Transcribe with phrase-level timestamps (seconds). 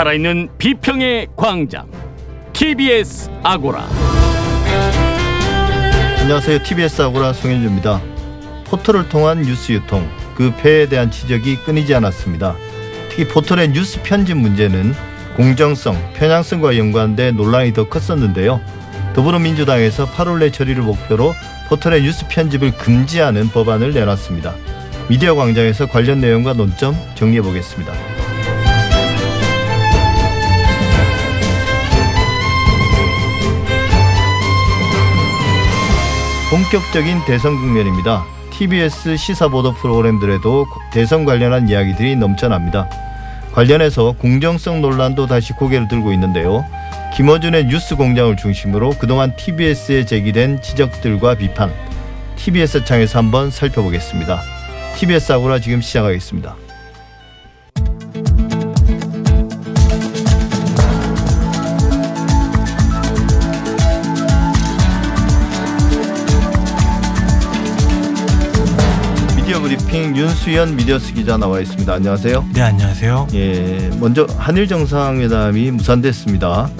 [0.00, 1.86] 살아있는 비평의 광장
[2.54, 3.86] TBS 아고라
[6.20, 6.62] 안녕하세요.
[6.62, 8.00] TBS 아고라 송현주입니다.
[8.64, 12.56] 포털을 통한 뉴스 유통 그 폐해에 대한 지적이 끊이지 않았습니다.
[13.10, 14.94] 특히 포털의 뉴스 편집 문제는
[15.36, 18.58] 공정성, 편향성과 연관돼 논란이 더 컸었는데요.
[19.12, 21.34] 더불어민주당에서 8월 내 처리를 목표로
[21.68, 24.54] 포털의 뉴스 편집을 금지하는 법안을 내놨습니다.
[25.10, 28.19] 미디어 광장에서 관련 내용과 논점 정리해 보겠습니다.
[36.50, 38.24] 본격적인 대선 국면입니다.
[38.50, 42.90] TBS 시사보도 프로그램들에도 대선 관련한 이야기들이 넘쳐납니다.
[43.52, 46.64] 관련해서 공정성 논란도 다시 고개를 들고 있는데요.
[47.14, 51.72] 김어준의 뉴스 공장을 중심으로 그동안 TBS에 제기된 지적들과 비판,
[52.34, 54.42] TBS 창에서 한번 살펴보겠습니다.
[54.96, 56.56] TBS 아고라 지금 시작하겠습니다.
[69.90, 71.92] 브리핑 윤수연 미디어스 기자 나와 있습니다.
[71.92, 72.48] 안녕하세요.
[72.54, 73.26] 네, 안녕하세요.
[73.34, 76.70] 예, 먼저 한일 정상회담이 무산됐습니다.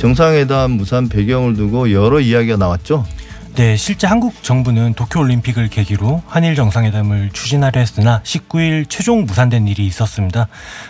[0.00, 3.06] 정상회담 무산 배경을 두고 여러 이야기가 나왔죠.
[3.54, 10.48] 네, 실제 한국 정부는 도쿄올림픽을 계기로 한일 정상회담을 추진하려 했으나 19일 최종 무산된 일이 있었습니다.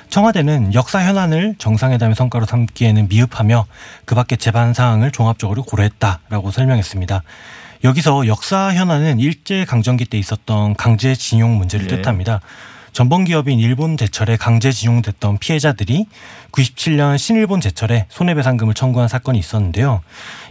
[0.09, 3.67] 청와대는 역사 현안을 정상회담의 성과로 삼기에는 미흡하며
[4.07, 7.23] 그 밖의 제반 사항을 종합적으로 고려했다라고 설명했습니다.
[7.87, 11.97] 여기서 역사 현안은 일제 강점기 때 있었던 강제징용 문제를 네.
[11.97, 12.41] 뜻합니다.
[12.93, 16.07] 전범 기업인 일본 제철에 강제징용됐던 피해자들이
[16.51, 20.03] 97년 신일본 제철에 손해배상금을 청구한 사건이 있었는데요.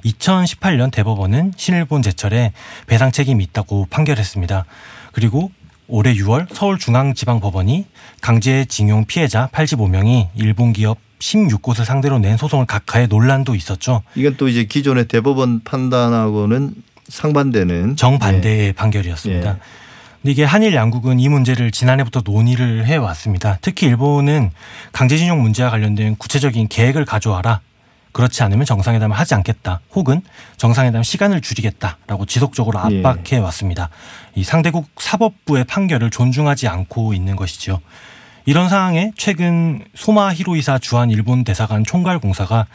[0.05, 2.53] 2018년 대법원은 신일본 제철에
[2.87, 4.63] 배상 책임이 있다고 판결했습니다.
[5.11, 5.51] 그리고
[5.89, 7.85] 올해 6월 서울중앙지방법원이
[8.21, 14.03] 강제징용 피해자 85명이 일본 기업 16곳을 상대로 낸 소송을 각하해 논란도 있었죠.
[14.15, 16.75] 이건 또 이제 기존의 대법원 판단하고는
[17.07, 19.49] 상반되는 정반대의 판결이었습니다.
[19.49, 19.55] 예.
[20.21, 23.57] 근데 이게 한일 양국은 이 문제를 지난해부터 논의를 해 왔습니다.
[23.61, 24.51] 특히 일본은
[24.91, 27.61] 강제징용 문제와 관련된 구체적인 계획을 가져와라.
[28.11, 29.81] 그렇지 않으면 정상회담을 하지 않겠다.
[29.93, 30.21] 혹은
[30.55, 32.99] 정상회담 시간을 줄이겠다라고 지속적으로 예.
[32.99, 33.89] 압박해 왔습니다.
[34.35, 37.81] 이 상대국 사법부의 판결을 존중하지 않고 있는 것이죠.
[38.45, 42.67] 이런 상황에 최근 소마 히로이사 주한 일본 대사관 총괄 공사가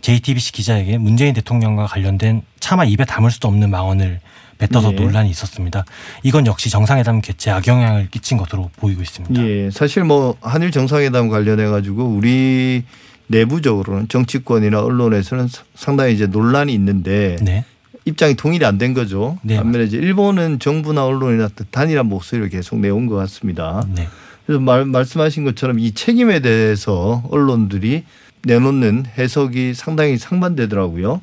[0.00, 4.20] JTBC 기자에게 문재인 대통령과 관련된 차마 입에 담을 수도 없는 망언을
[4.58, 4.96] 뱉어서 예.
[4.96, 5.84] 논란이 있었습니다.
[6.22, 9.40] 이건 역시 정상회담 개최에 악영향을 끼친 것으로 보이고 있습니다.
[9.42, 12.82] 예, 사실 뭐 한일 정상회담 관련해 가지고 우리
[13.28, 17.64] 내부적으로는 정치권이나 언론에서는 상당히 이제 논란이 있는데 네.
[18.06, 19.38] 입장이 통일이 안 된 거죠.
[19.42, 23.84] 네, 반면에 이제 일본은 정부나 언론이나 단일한 목소리를 계속 내온 것 같습니다.
[23.94, 24.08] 네.
[24.48, 28.04] 그래서 말, 말씀하신 것처럼 이 책임에 대해서 언론들이
[28.44, 31.20] 내놓는 해석이 상당히 상반되더라고요.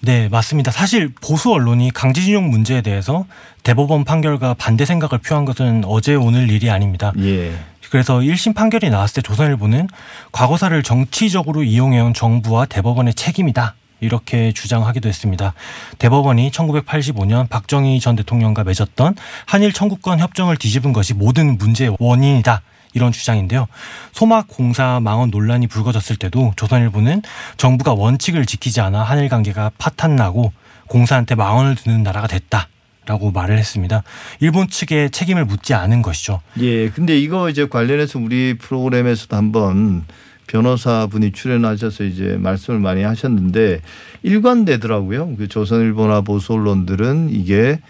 [0.00, 0.72] 네, 맞습니다.
[0.72, 3.26] 사실 보수 언론이 강제징용 문제에 대해서
[3.62, 7.12] 대법원 판결과 반대 생각을 표한 것은 어제 오늘 일이 아닙니다.
[7.20, 7.52] 예.
[7.90, 9.86] 그래서 1심 판결이 나왔을 때 조선일보는
[10.32, 13.76] 과거사를 정치적으로 이용해온 정부와 대법원의 책임이다.
[14.00, 15.54] 이렇게 주장하기도 했습니다.
[15.98, 19.16] 대법원이 1985년 박정희 전 대통령과 맺었던
[19.46, 22.62] 한일 청구권 협정을 뒤집은 것이 모든 문제의 원인이다.
[22.94, 23.66] 이런 주장인데요.
[24.12, 27.22] 소막 공사 망언 논란이 불거졌을 때도 조선일보는
[27.56, 30.52] 정부가 원칙을 지키지 않아 한일 관계가 파탄나고
[30.86, 32.68] 공사한테 망언을 듣는 나라가 됐다.
[33.06, 34.02] 라고 말을 했습니다.
[34.38, 36.42] 일본 측에 책임을 묻지 않은 것이죠.
[36.60, 36.90] 예.
[36.90, 40.04] 근데 이거 이제 관련해서 우리 프로그램에서도 한번
[40.48, 43.80] 변호사분이 출연하셔서 이제 말씀을 많이 하셨는데
[44.24, 45.36] 일관되더라고요.
[45.36, 47.80] 그 조선일보나 보수 언론들은 이게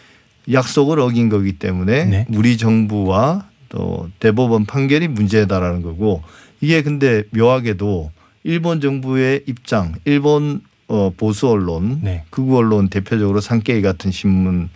[0.53, 2.27] 약속을 어긴 거기 때문에 네.
[2.31, 6.23] 우리 정부와 또 대법원 판결이 문제다라는 거고
[6.61, 8.11] 이게 근데 묘하게도
[8.45, 12.25] 일본 정부의 입장, 일본 어 보수 언론, 네.
[12.31, 14.69] 극우 언론 대표적으로 산케이 같은 신문의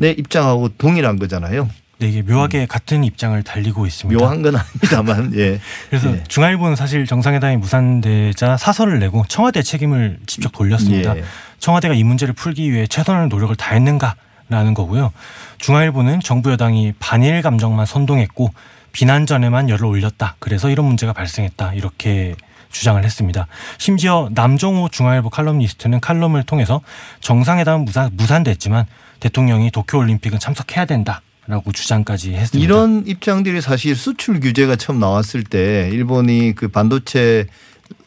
[0.00, 1.68] 입장하고 동일한 거잖아요.
[2.02, 4.20] 네, 이게 묘하게 같은 입장을 달리고 있습니다.
[4.20, 5.60] 묘한 건 아닙니다만 예.
[5.88, 6.24] 그래서 예.
[6.26, 11.16] 중앙일보는 사실 정상회담이 무산되자 사설을 내고 청와대 책임을 직접 돌렸습니다.
[11.16, 11.22] 예.
[11.60, 15.12] 청와대가 이 문제를 풀기 위해 최선의 노력을 다했는가라는 거고요.
[15.58, 18.52] 중앙일보는 정부 여당이 반일 감정만 선동했고
[18.90, 20.34] 비난 전에만 열을 올렸다.
[20.40, 21.74] 그래서 이런 문제가 발생했다.
[21.74, 22.34] 이렇게
[22.72, 23.46] 주장을 했습니다.
[23.78, 26.80] 심지어 남정호 중앙일보 칼럼니스트는 칼럼을 통해서
[27.20, 28.86] 정상회담은 무산, 무산됐지만
[29.20, 32.64] 대통령이 도쿄올림픽은 참석해야 된다 라고 주장까지 했습니다.
[32.64, 37.46] 이런 입장들이 사실 수출 규제가 처음 나왔을 때 일본이 그 반도체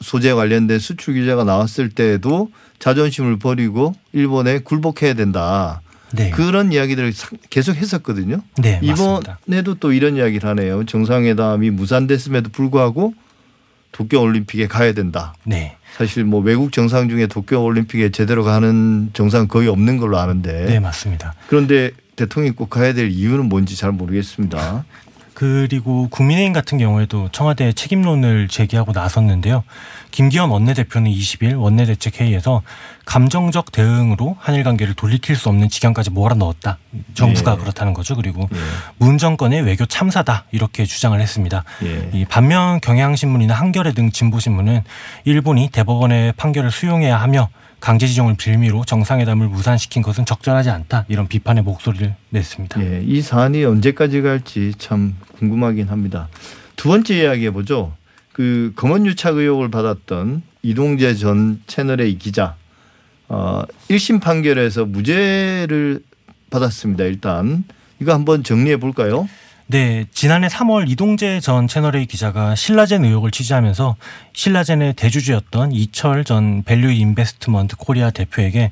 [0.02, 2.50] 소재 관련된 수출 규제가 나왔을 때도
[2.80, 5.82] 자존심을 버리고 일본에 굴복해야 된다.
[6.14, 6.30] 네.
[6.30, 8.42] 그런 이야기들을 사- 계속 했었거든요.
[8.58, 9.40] 네, 맞습니다.
[9.48, 10.86] 이번에도 또 이런 이야기를 하네요.
[10.86, 13.14] 정상회담이 무산됐음에도 불구하고
[13.96, 15.34] 도쿄 올림픽에 가야 된다.
[15.46, 15.78] 네.
[15.96, 20.80] 사실 뭐 외국 정상 중에 도쿄 올림픽에 제대로 가는 정상 거의 없는 걸로 아는데 네,
[20.82, 21.34] 맞습니다.
[21.48, 24.84] 그런데 대통령이 꼭 가야 될 이유는 뭔지 잘 모르겠습니다.
[25.36, 29.64] 그리고 국민의힘 같은 경우에도 청와대 책임론을 제기하고 나섰는데요.
[30.12, 32.62] 김기현 원내대표는 20일 원내대책회의에서
[33.04, 36.78] 감정적 대응으로 한일 관계를 돌이킬 수 없는 지경까지 몰아넣었다.
[37.16, 37.58] 정부가 예.
[37.58, 38.16] 그렇다는 거죠.
[38.16, 38.58] 그리고 예.
[38.98, 41.66] 문 정권의 외교 참사다 이렇게 주장을 했습니다.
[41.84, 42.10] 예.
[42.14, 44.84] 이 반면 경향신문이나 한겨레 등 진보신문은
[45.26, 47.50] 일본이 대법원의 판결을 수용해야 하며
[47.86, 52.82] 강제 지정을 빌미로 정상회담을 무산시킨 것은 적절하지 않다 이런 비판의 목소리를 냈습니다.
[52.82, 56.28] 예, 이 사안이 언제까지 갈지 참 궁금하긴 합니다.
[56.76, 57.94] 두 번째 이야기해 보죠.
[58.34, 62.56] 그 검언 유착 의혹을 받았던 이동재 전 채널의 기자
[63.28, 66.02] 어 1심 판결에서 무죄를
[66.50, 67.04] 받았습니다.
[67.04, 67.66] 일단
[68.02, 69.30] 이거 한번 정리해 볼까요?
[69.68, 73.96] 네, 지난해 3월 이동재 전 채널A 기자가 신라젠 의혹을 취재하면서
[74.34, 78.70] 신라젠의 대주주였던 이철 전 밸류 인베스트먼트 코리아 대표에게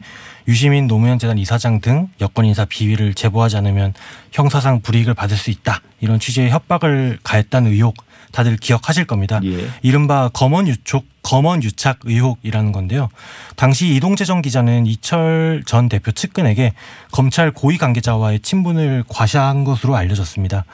[0.48, 3.96] 유시민 노무현 재단 이사장 등 여권 인사 비위를 제보하지 않으면
[4.32, 5.82] 형사상 불이익을 받을 수 있다.
[6.00, 7.96] 이런 취지의 협박을 가했다는 의혹
[8.34, 9.40] 다들 기억하실 겁니다.
[9.46, 9.70] 예.
[9.82, 13.10] 이른바 검언 유촉 검언 유착 의혹이라는 건데요.
[13.56, 16.74] 당시 이동재 전 기자는 이철 전 대표 측근에게
[17.12, 20.66] 검찰 고위 관계자와의 친분을 과시한 것으로 알려졌습니다.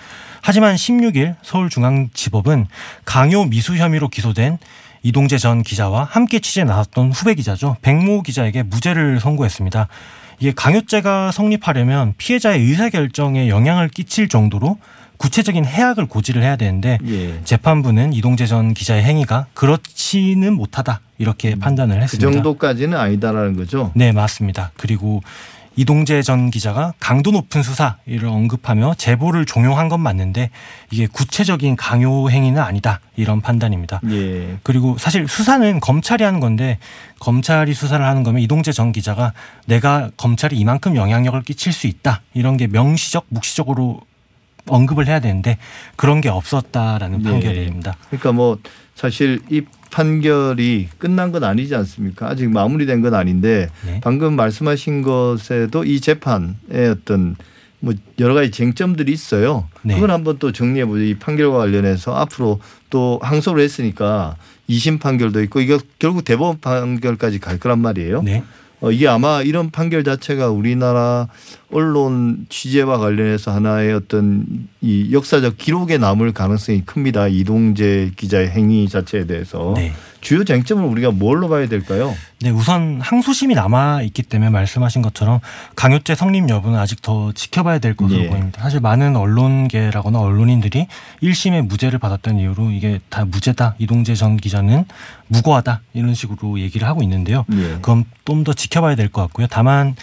[0.41, 2.65] 하지만 16일 서울중앙지법은
[3.05, 4.57] 강요 미수 혐의로 기소된
[5.03, 7.77] 이동재 전 기자와 함께 취재에 나섰던 후배 기자죠.
[7.81, 9.87] 백모 기자에게 무죄를 선고했습니다.
[10.39, 14.77] 이게 강요죄가 성립하려면 피해자의 의사결정에 영향을 끼칠 정도로
[15.19, 17.43] 구체적인 해악을 고지를 해야 되는데 예.
[17.43, 22.31] 재판부는 이동재 전 기자의 행위가 그렇지는 못하다 이렇게 판단을 그 했습니다.
[22.31, 23.91] 정도까지는 아니다라는 거죠.
[23.95, 24.71] 네, 맞습니다.
[24.77, 25.21] 그리고
[25.75, 30.51] 이동재 전 기자가 강도 높은 수사를 언급하며 제보를 종용한 건 맞는데
[30.91, 33.99] 이게 구체적인 강요 행위는 아니다 이런 판단입니다.
[34.09, 34.57] 예.
[34.63, 36.79] 그리고 사실 수사는 검찰이 하는 건데
[37.19, 39.33] 검찰이 수사를 하는 거면 이동재 전 기자가
[39.65, 44.01] 내가 검찰이 이만큼 영향력을 끼칠 수 있다 이런 게 명시적 묵시적으로
[44.69, 45.57] 언급을 해야 되는데
[45.95, 47.29] 그런 게 없었다라는 네.
[47.29, 47.97] 판결입니다.
[48.07, 48.59] 그러니까 뭐
[48.95, 49.61] 사실 이
[49.91, 52.29] 판결이 끝난 건 아니지 않습니까?
[52.29, 53.99] 아직 마무리된 건 아닌데 네.
[54.03, 57.35] 방금 말씀하신 것에도 이 재판의 어떤
[57.79, 59.67] 뭐 여러 가지 쟁점들이 있어요.
[59.81, 59.95] 네.
[59.95, 61.01] 그걸 한번 또 정리해 보죠.
[61.01, 64.35] 이 판결과 관련해서 앞으로 또 항소를 했으니까
[64.69, 68.21] 2심 판결도 있고 이거 결국 대법원 판결까지 갈 거란 말이에요.
[68.21, 68.43] 네.
[68.81, 71.27] 어, 이게 아마 이런 판결 자체가 우리나라
[71.71, 74.45] 언론 취재와 관련해서 하나의 어떤
[74.81, 77.27] 이 역사적 기록에 남을 가능성이 큽니다.
[77.27, 79.93] 이동재 기자의 행위 자체에 대해서 네.
[80.21, 82.13] 주요 쟁점을 우리가 뭘로 봐야 될까요?
[82.41, 85.39] 네, 우선 항소심이 남아 있기 때문에 말씀하신 것처럼
[85.75, 88.27] 강요죄 성립 여부는 아직 더 지켜봐야 될 것으로 예.
[88.29, 88.61] 보입니다.
[88.61, 90.87] 사실 많은 언론계라거나 언론인들이
[91.21, 93.75] 1심에 무죄를 받았다는 이유로 이게 다 무죄다.
[93.77, 94.85] 이동재 전 기자는
[95.27, 95.81] 무고하다.
[95.93, 97.45] 이런 식으로 얘기를 하고 있는데요.
[97.53, 97.75] 예.
[97.75, 99.47] 그건 좀더 지켜봐야 될 것 같고요.
[99.49, 99.95] 다만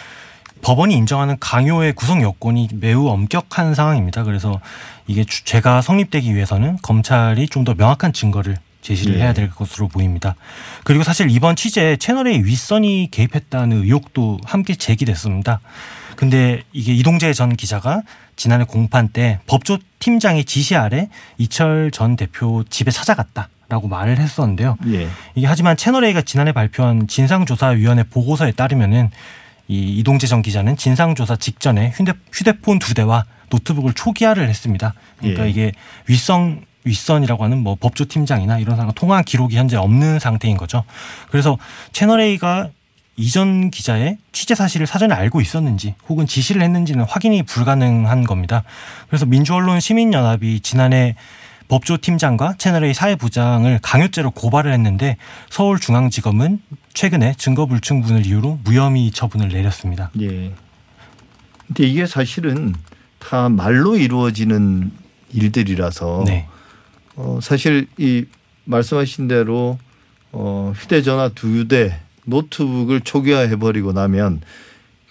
[0.67, 4.25] 법원이 인정하는 강요의 구성 요건이 매우 엄격한 상황입니다.
[4.25, 4.61] 그래서
[5.07, 9.21] 이게 주- 죄가 성립되기 위해서는 검찰이 좀 더 명확한 증거를 제시를 예.
[9.23, 10.35] 해야 될 것으로 보입니다.
[10.83, 15.61] 그리고 사실 이번 취재에 채널의 윗선이 개입했다는 의혹도 함께 제기됐습니다.
[16.17, 18.03] 근데 이게 이동재 전 기자가
[18.35, 21.09] 지난해 공판 때 법조 팀장의 지시 아래
[21.39, 24.79] 이철 전 대표 집에 찾아갔다 라고 말을 했었는데요.
[24.89, 25.07] 예.
[25.37, 29.11] 이게 하지만 채널A가 지난해 발표한 진상조사위원회 보고서에 따르면은
[29.69, 34.95] 이 이동재 전 기자는 진상조사 직전에 휴대, 휴대폰 두 대와 노트북을 초기화를 했습니다.
[35.19, 35.51] 그러니까 예.
[35.51, 35.73] 이게
[36.07, 40.85] 윗선 윗선이라고 하는 뭐 법조팀장이나 이런 사람 통화 기록이 현재 없는 상태인 거죠.
[41.31, 41.59] 그래서
[41.93, 42.71] 채널A가
[43.17, 48.63] 이전 기자의 취재 사실을 사전에 알고 있었는지 혹은 지시를 했는지는 확인이 불가능한 겁니다.
[49.09, 51.17] 그래서 민주언론 시민연합이 지난해
[51.69, 55.17] 법조팀장과 채널A 사회부장을 강요죄로 고발을 했는데
[55.51, 56.61] 서울중앙지검은
[56.97, 60.11] 최근에 증거 불충분을 이유로 무혐의 처분을 내렸습니다.
[60.19, 60.55] 예.
[61.67, 62.75] 근데 이게 사실은
[63.19, 64.91] 다 말로 이루어지는
[65.31, 66.49] 일들이라서 네.
[67.17, 68.25] 어, 사실 이
[68.65, 69.79] 말씀하신 대로
[70.33, 74.41] 어, 휴대전화 두 대 노트북을 초기화해 버리고 나면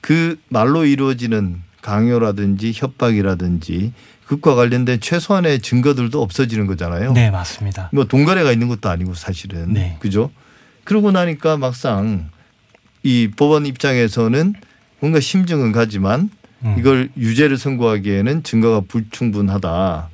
[0.02, 3.94] 그 말로 이루어지는 강요라든지 협박이라든지
[4.26, 7.14] 그것과 관련된 최소한의 증거들도 없어지는 거잖아요.
[7.14, 7.92] 네, 맞습니다.
[7.94, 9.98] 뭐 동거래가 있는 것도 아니고 사실은 네.
[10.00, 10.32] 그죠?
[10.86, 12.30] 그러고 나니까 막상
[13.04, 14.54] 이 법원 입장에서는
[15.00, 16.30] 뭔가 심증은 가지만
[16.64, 16.76] 음.
[16.80, 20.10] 이걸 유죄를 선고하기에는 증거가 불충분하다.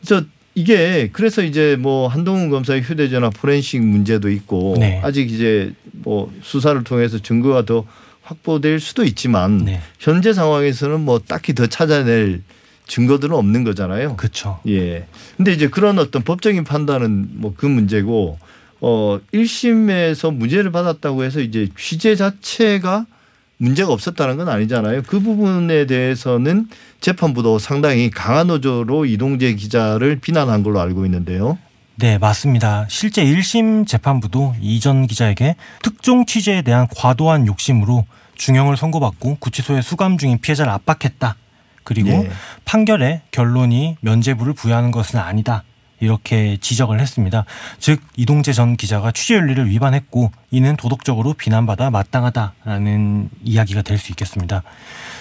[0.00, 5.00] 그래서 이게 그래서 이제 뭐 한동훈 검사의 휴대전화 포렌식 문제도 있고 네.
[5.02, 7.86] 아직 이제 뭐 수사를 통해서 증거가 더
[8.22, 9.80] 확보될 수도 있지만 네.
[9.98, 12.42] 현재 상황에서는 뭐 딱히 더 찾아낼
[12.86, 14.16] 증거들은 없는 거잖아요.
[14.16, 14.60] 그렇죠.
[14.68, 15.06] 예.
[15.36, 18.38] 근데 이제 그런 어떤 법적인 판단은 뭐 그 문제고
[18.82, 23.06] 어 1심에서 무죄를 받았다고 해서 이제 취재 자체가
[23.56, 25.02] 문제가 없었다는 건 아니잖아요.
[25.06, 26.68] 그 부분에 대해서는
[27.00, 31.58] 재판부도 상당히 강한 어조로 이동재 기자를 비난한 걸로 알고 있는데요.
[31.94, 32.86] 네, 맞습니다.
[32.88, 40.40] 실제 1심 재판부도 이전 기자에게 특종 취재에 대한 과도한 욕심으로 중형을 선고받고 구치소에 수감 중인
[40.40, 41.36] 피해자를 압박했다.
[41.84, 42.30] 그리고 네.
[42.64, 45.62] 판결에 결론이 면죄부를 부여하는 것은 아니다.
[46.02, 47.44] 이렇게 지적을 했습니다.
[47.78, 54.64] 즉 이동재 전 기자가 취재 윤리를 위반했고 이는 도덕적으로 비난받아 마땅하다라는 이야기가 될 수 있겠습니다.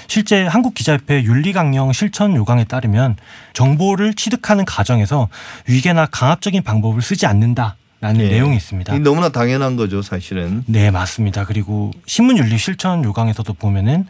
[0.08, 3.16] 실제 한국기자협회 윤리강령 실천 요강에 따르면
[3.54, 5.30] 정보를 취득하는 과정에서
[5.68, 8.30] 위계나 강압적인 방법을 쓰지 않는다 라는 예.
[8.30, 8.98] 내용이 있습니다.
[9.00, 10.64] 너무나 당연한 거죠, 사실은.
[10.66, 11.46] 네, 맞습니다.
[11.46, 14.08] 그리고 신문윤리 실천 요강에서도 보면은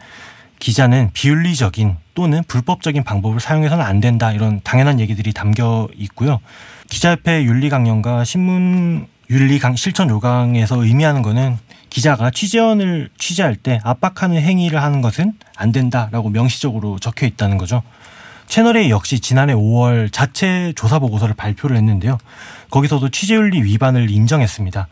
[0.62, 6.38] 기자는 비윤리적인 또는 불법적인 방법을 사용해서는 안 된다 이런 당연한 얘기들이 담겨 있고요.
[6.88, 11.58] 기자협회 윤리 강령과 신문 윤리 강 실천 요강에서 의미하는 거는
[11.90, 17.82] 기자가 취재원을 취재할 때 압박하는 행위를 하는 것은 안 된다라고 명시적으로 적혀 있다는 거죠.
[18.46, 22.18] 채널A 역시 지난해 5월 자체 조사 보고서를 발표를 했는데요.
[22.70, 24.86] 거기서도 취재윤리 위반을 인정했습니다.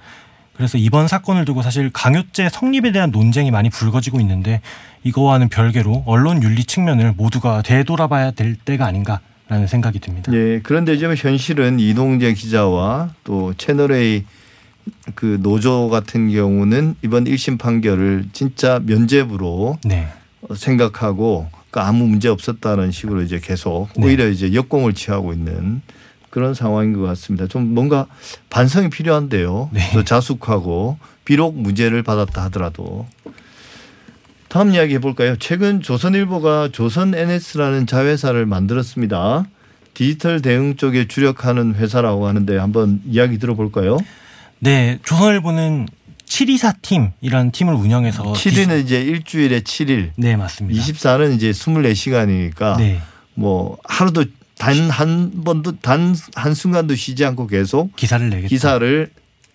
[0.61, 4.61] 그래서 이번 사건을 두고 사실 강요죄 성립에 대한 논쟁이 많이 불거지고 있는데
[5.05, 10.31] 이거와는 별개로 언론 윤리 측면을 모두가 되돌아봐야 될 때가 아닌가 라는 생각이 듭니다.
[10.35, 10.61] 예.
[10.63, 14.27] 그런데 지금 현실은 이동재 기자와 또 채널A
[15.15, 20.09] 그 노조 같은 경우는 이번 1심 판결을 진짜 면죄부로 네.
[20.55, 24.05] 생각하고 그 아무 문제 없었다는 식으로 이제 계속 네.
[24.05, 25.81] 오히려 이제 역공을 취하고 있는
[26.31, 27.47] 그런 상황인 것 같습니다.
[27.47, 28.07] 좀 뭔가
[28.49, 29.71] 반성이 필요한데요.
[29.73, 29.91] 네.
[29.93, 33.07] 더 자숙하고 비록 무죄를 받았다 하더라도
[34.49, 35.37] 다음 이야기 해볼까요?
[35.37, 39.45] 최근 조선일보가 조선 NS라는 자회사를 만들었습니다.
[39.95, 43.99] 디지털 대응 쪽에 주력하는 회사라고 하는데 한번 이야기 들어볼까요?
[44.59, 45.87] 네, 조선일보는
[46.27, 50.81] 724 팀이라는 팀을 운영해서 7일은 이제 일주일에 7일, 네, 맞습니다.
[50.81, 53.01] 24는 이제 24시간이니까 네.
[53.35, 54.25] 뭐 하루도
[54.61, 58.49] 단 한 번도 단 한 순간도 쉬지 않고 계속 기사를 내겠다.
[58.49, 59.11] 기사를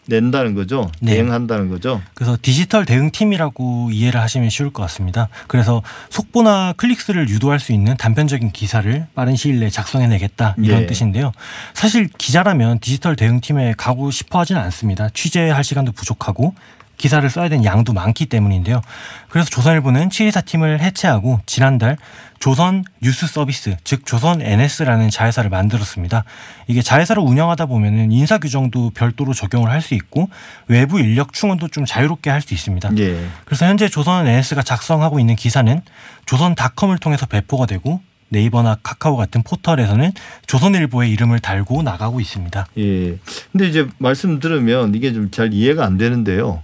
[0.07, 0.91] 낸다는 거죠.
[1.01, 1.13] 네.
[1.15, 2.00] 대응한다는 거죠.
[2.13, 5.29] 그래서 디지털 대응팀이라고 이해를 하시면 쉬울 것 같습니다.
[5.47, 5.81] 그래서
[6.12, 10.85] 속보나 클릭수를 유도할 수 있는 단편적인 기사를 빠른 시일 내에 작성해내겠다 이런 예.
[10.85, 11.31] 뜻인데요.
[11.74, 15.09] 사실 기자라면 디지털 대응팀에 가고 싶어 하지는 않습니다.
[15.09, 16.53] 취재할 시간도 부족하고
[16.98, 18.82] 기사를 써야 되는 양도 많기 때문인데요.
[19.30, 21.98] 그래서 조선일보는 724 팀을 해체하고 지난달
[22.40, 26.24] 조선 뉴스 서비스, 즉 조선 NS라는 자회사를 만들었습니다.
[26.68, 30.30] 이게 자회사를 운영하다 보면은 인사 규정도 별도로 적용을 할 수 있고
[30.68, 32.92] 외부 인력 충원도 좀 자유롭게 할 수 있습니다.
[32.98, 33.25] 예.
[33.46, 35.82] 그래서 현재 조선 NS가 작성하고 있는 기사는
[36.25, 40.12] 조선닷컴을 통해서 배포가 되고 네이버나 카카오 같은 포털에서는
[40.48, 42.66] 조선일보의 이름을 달고 나가고 있습니다.
[42.78, 43.18] 예.
[43.52, 46.62] 근데 이제 말씀 들으면 이게 좀 잘 이해가 안 되는데요.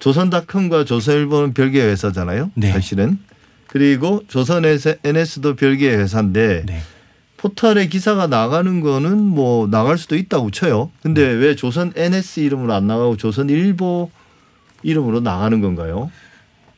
[0.00, 2.50] 조선닷컴과 조선일보는 별개의 회사잖아요.
[2.54, 2.72] 네.
[2.72, 3.18] 사실은.
[3.68, 6.80] 그리고 조선 NS도 별개의 회사인데 네.
[7.36, 10.90] 포털에 기사가 나가는 거는 뭐 나갈 수도 있다고 쳐요.
[11.02, 11.32] 근데 네.
[11.34, 14.10] 왜 조선 NS 이름으로 안 나가고 조선일보
[14.82, 16.10] 이름으로 나가는 건가요?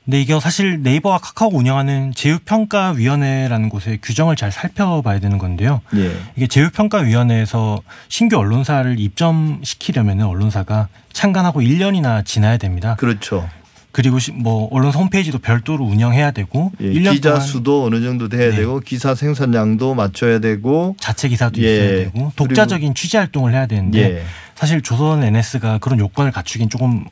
[0.04, 5.80] 근데 이게 사실 네이버와 카카오 운영하는 제휴평가위원회라는 곳의 규정을 잘 살펴봐야 되는 건데요.
[5.94, 6.12] 예.
[6.34, 12.96] 이게 제휴평가위원회에서 신규 언론사를 입점시키려면 언론사가 창간하고 1년이나 지나야 됩니다.
[12.98, 13.48] 그렇죠.
[13.92, 16.86] 그리고 시- 뭐 언론사 홈페이지도 별도로 운영해야 되고 예.
[16.92, 18.56] 1년 기자 수도 어느 정도 돼야 네.
[18.56, 21.74] 되고 기사 생산량도 맞춰야 되고 자체 기사도 예.
[21.74, 24.22] 있어야 되고 독자적인 취재 활동을 해야 되는데 예.
[24.56, 27.04] 사실 조선 NS가 그런 요건을 갖추긴 조금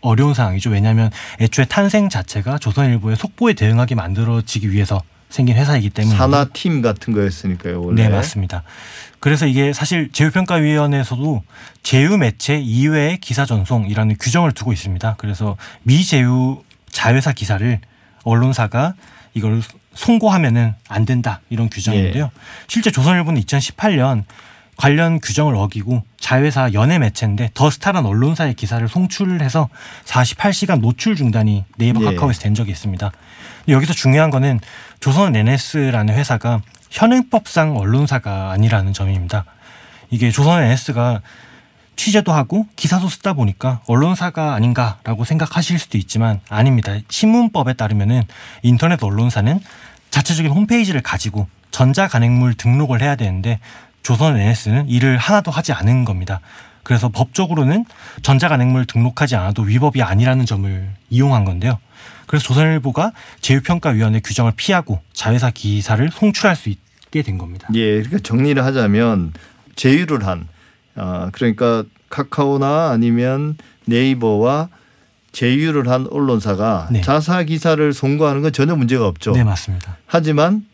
[0.00, 0.70] 어려운 상황이죠.
[0.70, 7.12] 왜냐하면 애초에 탄생 자체가 조선일보의 속보에 대응하게 만들어지기 위해서 생긴 회사이기 때문에 산하 팀 같은
[7.12, 7.82] 거였으니까요.
[7.82, 8.02] 원래.
[8.02, 8.64] 네 맞습니다.
[9.20, 11.42] 그래서 이게 사실 제휴평가위원회에서도
[11.82, 15.14] 제휴 매체 이외의 기사 전송이라는 규정을 두고 있습니다.
[15.18, 17.78] 그래서 미제휴 자회사 기사를
[18.24, 18.94] 언론사가
[19.34, 19.62] 이걸
[19.94, 22.24] 송고하면은 안 된다 이런 규정인데요.
[22.24, 22.40] 예.
[22.66, 24.24] 실제 조선일보는 2018년
[24.80, 29.68] 관련 규정을 어기고 자회사 연예 매체인데 더스타란 언론사의 기사를 송출을 해서
[30.06, 32.06] 48시간 노출 중단이 네이버 예.
[32.06, 33.12] 카카오에서 된 적이 있습니다.
[33.68, 34.58] 여기서 중요한 거는
[34.98, 39.44] 조선 NS라는 회사가 현행법상 언론사가 아니라는 점입니다.
[40.08, 41.20] 이게 조선 NS가
[41.96, 46.94] 취재도 하고 기사도 쓰다 보니까 언론사가 아닌가라고 생각하실 수도 있지만 아닙니다.
[47.10, 48.22] 신문법에 따르면은
[48.62, 49.60] 인터넷 언론사는
[50.08, 53.60] 자체적인 홈페이지를 가지고 전자간행물 등록을 해야 되는데
[54.02, 56.40] 조선 NS는 이를 하나도 하지 않은 겁니다.
[56.82, 57.84] 그래서 법적으로는
[58.22, 61.78] 전자간행물 등록하지 않아도 위법이 아니라는 점을 이용한 건데요.
[62.26, 66.78] 그래서 조선일보가 제휴평가위원회 규정을 피하고 자회사 기사를 송출할 수 있,
[67.10, 67.68] 있게 된 겁니다.
[67.74, 69.32] 예, 그러니까 정리를 하자면
[69.76, 70.48] 제휴를 한
[70.94, 74.68] 아, 그러니까 카카오나 아니면 네이버와
[75.32, 77.00] 제휴를 한 언론사가 네.
[77.02, 79.32] 자사 기사를 송고하는 건 전혀 문제가 없죠.
[79.32, 79.96] 네, 맞습니다.
[80.06, 80.64] 하지만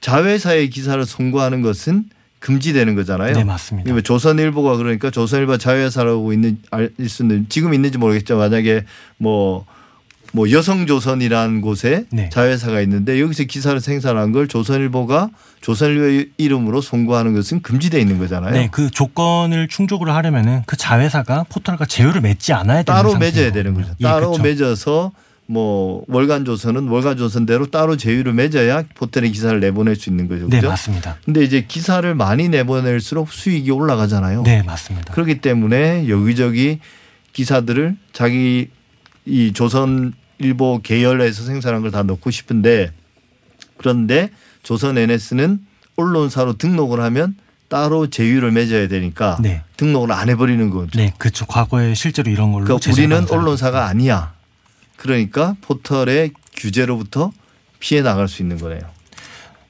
[0.00, 2.04] 자회사의 기사를 송고하는 것은
[2.40, 3.34] 금지되는 거잖아요.
[3.34, 4.00] 네, 맞습니다.
[4.00, 8.36] 조선일보가 그러니까 조선일보 자회사라고 있는 알 수는 지금 있는지 모르겠죠.
[8.36, 8.84] 만약에
[9.18, 9.64] 뭐뭐
[10.50, 12.28] 여성조선이라는 곳에 네.
[12.30, 15.30] 자회사가 있는데 여기서 기사를 생산한 걸 조선일보가
[15.60, 18.52] 조선일보 이름으로 송고하는 것은 금지돼 있는 거잖아요.
[18.52, 23.74] 네, 그 조건을 충족을 하려면은 그 자회사가 포털과 제휴를 맺지 않아야 되는 따로 맺어야 되는
[23.74, 23.90] 거죠.
[23.98, 24.42] 예, 따로 그렇죠.
[24.42, 25.12] 맺어서
[25.50, 30.46] 뭐 월간 조선은 월간 조선대로 따로 제휴를 맺어야 포털에 기사를 내보낼 수 있는 거죠.
[30.48, 30.68] 네, 그죠?
[30.68, 31.16] 맞습니다.
[31.24, 34.42] 근데 이제 기사를 많이 내보낼수록 수익이 올라가잖아요.
[34.42, 35.14] 네, 맞습니다.
[35.14, 36.80] 그렇기 때문에 여기저기
[37.32, 38.68] 기사들을 자기
[39.24, 42.92] 이 조선일보 계열에서 생산한 걸 다 넣고 싶은데
[43.78, 44.30] 그런데
[44.62, 45.60] 조선 NS는
[45.96, 47.36] 언론사로 등록을 하면
[47.68, 49.62] 따로 제휴를 맺어야 되니까 네.
[49.78, 50.98] 등록을 안 해버리는 거죠.
[50.98, 51.46] 네, 그렇죠.
[51.46, 54.34] 과거에 실제로 이런 걸로 그러니까 우리는 언론사가 아니야.
[54.98, 57.32] 그러니까 포털의 규제로부터
[57.78, 58.80] 피해 나갈 수 있는 거네요.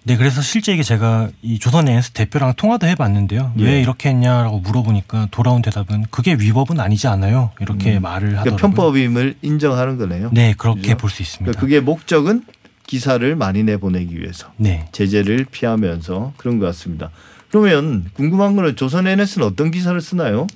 [0.05, 3.53] 네, 그래서 실제 이게 제가 이 조선 NS 대표랑 통화도 해봤는데요.
[3.59, 3.63] 예.
[3.63, 7.51] 왜 이렇게 했냐라고 물어보니까 돌아온 대답은 그게 위법은 아니지 않아요.
[7.61, 8.57] 이렇게 말을 그러니까 하더라고요.
[8.57, 10.31] 편법임을 인정하는 거네요.
[10.33, 10.97] 네, 그렇게 그죠?
[10.97, 11.45] 볼수 있습니다.
[11.45, 12.45] 그러니까 그게 목적은
[12.87, 17.11] 기사를 많이 내보내기 위해서 네, 제재를 피하면서 그런 것 같습니다.
[17.51, 20.47] 그러면 궁금한 거는 조선 NS는 어떤 기사를 쓰나요?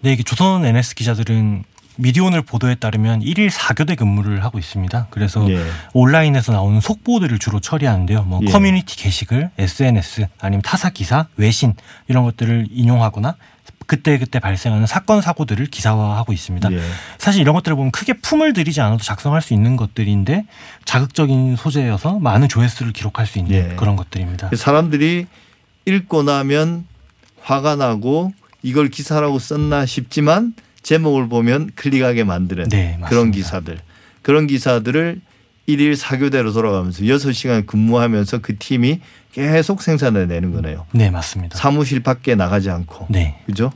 [0.00, 1.64] 네, 이게 조선 NS 기자들은
[1.98, 5.08] 미디어오늘 보도에 따르면 일일 4교대 근무를 하고 있습니다.
[5.10, 5.60] 그래서 예.
[5.92, 8.22] 온라인에서 나오는 속보들을 주로 처리하는데요.
[8.22, 8.50] 뭐 예.
[8.50, 11.74] 커뮤니티 게시글, SNS 아니면 타사 기사, 외신
[12.06, 13.34] 이런 것들을 인용하거나
[13.86, 16.72] 그때 그때 발생하는 사건 사고들을 기사화하고 있습니다.
[16.72, 16.80] 예.
[17.18, 20.44] 사실 이런 것들을 보면 크게 품을 들이지 않아도 작성할 수 있는 것들인데
[20.84, 23.74] 자극적인 소재여서 많은 조회수를 기록할 수 있는 예.
[23.76, 24.50] 그런 것들입니다.
[24.54, 25.26] 사람들이
[25.86, 26.86] 읽고 나면
[27.40, 30.54] 화가 나고 이걸 기사라고 썼나 싶지만
[30.88, 32.98] 제목을 보면 클릭하게 만드는 네.
[33.08, 33.78] 그런 기사들.
[34.22, 35.20] 그런 기사들을
[35.66, 39.00] 일일 사교대로 돌아가면서 6시간 근무하면서 그 팀이
[39.32, 40.86] 계속 생산해 내는 거네요.
[40.92, 41.58] 네, 맞습니다.
[41.58, 43.08] 사무실 밖에 나가지 않고.
[43.10, 43.38] 네.
[43.44, 43.70] 그죠?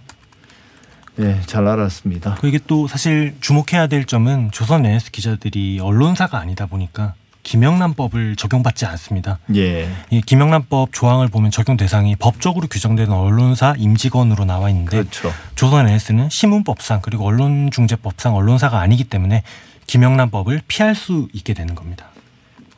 [1.16, 2.36] 네, 잘 알았습니다.
[2.40, 8.86] 그 이게 또 사실 주목해야 될 점은 조선 NS 기자들이 언론사가 아니다 보니까 김영란법을 적용받지
[8.86, 9.38] 않습니다.
[9.54, 9.88] 예.
[10.10, 15.32] 이 김영란법 조항을 보면 적용 대상이 법적으로 규정되는 언론사 임직원으로 나와 있는데 그렇죠.
[15.54, 19.42] 조선 NS는 신문법상 그리고 언론중재법상 언론사가 아니기 때문에
[19.86, 22.06] 김영란법을 피할 수 있게 되는 겁니다.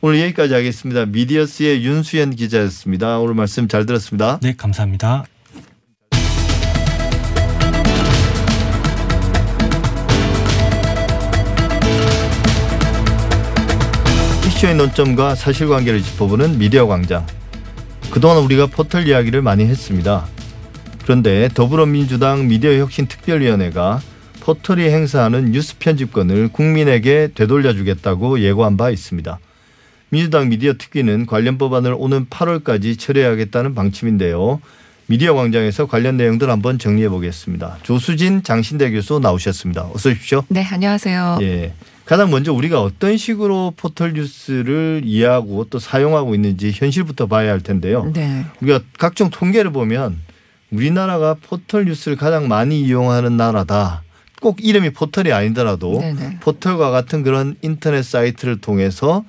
[0.01, 1.05] 오늘 여기까지 하겠습니다.
[1.05, 3.19] 미디어스의 윤수연 기자였습니다.
[3.19, 4.39] 오늘 말씀 잘 들었습니다.
[4.41, 5.25] 네, 감사합니다.
[14.55, 17.27] 이슈의 논점과 사실관계를 짚어보는 미디어 광장.
[18.09, 20.25] 그동안 우리가 포털 이야기를 많이 했습니다.
[21.03, 23.99] 그런데 더불어민주당 미디어혁신특별위원회가
[24.39, 29.39] 포털이 행사하는 뉴스 편집권을 국민에게 되돌려주겠다고 예고한 바 있습니다.
[30.07, 34.61] 민주당 미디어 특위는 관련 법안을 오는 8월까지 처리하겠다는 방침인데요.
[35.07, 37.79] 미디어 광장에서 관련 내용들 한번 정리해 보겠습니다.
[37.83, 39.89] 조수진 장신대 교수 나오셨습니다.
[39.93, 40.45] 어서 오십시오.
[40.47, 41.39] 네, 안녕하세요.
[41.41, 41.73] 예.
[42.05, 48.11] 가장 먼저 우리가 어떤 식으로 포털 뉴스를 이해하고 또 사용하고 있는지 현실부터 봐야 할 텐데요.
[48.13, 48.45] 네.
[48.61, 50.19] 우리가 각종 통계를 보면
[50.71, 54.03] 우리나라가 포털 뉴스를 가장 많이 이용하는 나라다.
[54.41, 56.37] 꼭 이름이 포털이 아니더라도 네네.
[56.41, 59.23] 포털과 같은 그런 인터넷 사이트를 통해서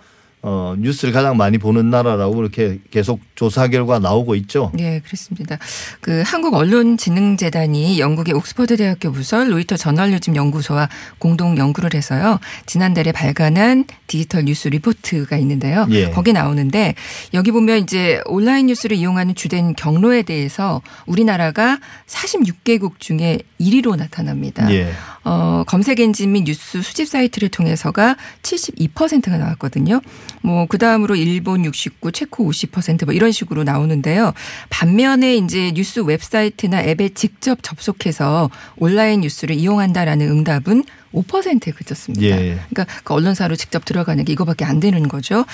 [0.49, 4.71] 어, 뉴스를 가장 많이 보는 나라라고 이렇게 계속 조사 결과 나오고 있죠.
[4.75, 5.59] 네, 그렇습니다.
[6.01, 12.39] 그 한국 언론진흥재단이 영국의 옥스퍼드 대학교 부설 로이터 저널리즘 연구소와 공동 연구를 해서요.
[12.65, 15.85] 지난달에 발간한 디지털 뉴스 리포트가 있는데요.
[15.91, 16.11] 예.
[16.11, 16.95] 거기 나오는데
[17.35, 24.73] 여기 보면 이제 온라인 뉴스를 이용하는 주된 경로에 대해서 우리나라가 46개국 중에 1위로 나타납니다.
[24.73, 24.93] 예.
[25.27, 30.01] 어, 검색 엔진 및 뉴스 수집 사이트를 통해서가 72%가 나왔거든요.
[30.43, 34.33] 뭐, 그 다음으로 일본 69, 체코 50%뭐 이런 식으로 나오는데요.
[34.71, 42.27] 반면에 이제 뉴스 웹사이트나 앱에 직접 접속해서 온라인 뉴스를 이용한다라는 응답은 5%에 그쳤습니다.
[42.27, 42.61] 예.
[42.71, 45.45] 그러니까 그 언론사로 직접 들어가는 게 이거밖에 안 되는 거죠.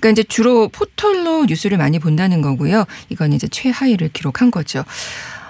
[0.00, 2.84] 그러니까 이제 주로 포털로 뉴스를 많이 본다는 거고요.
[3.08, 4.84] 이건 이제 최하위를 기록한 거죠.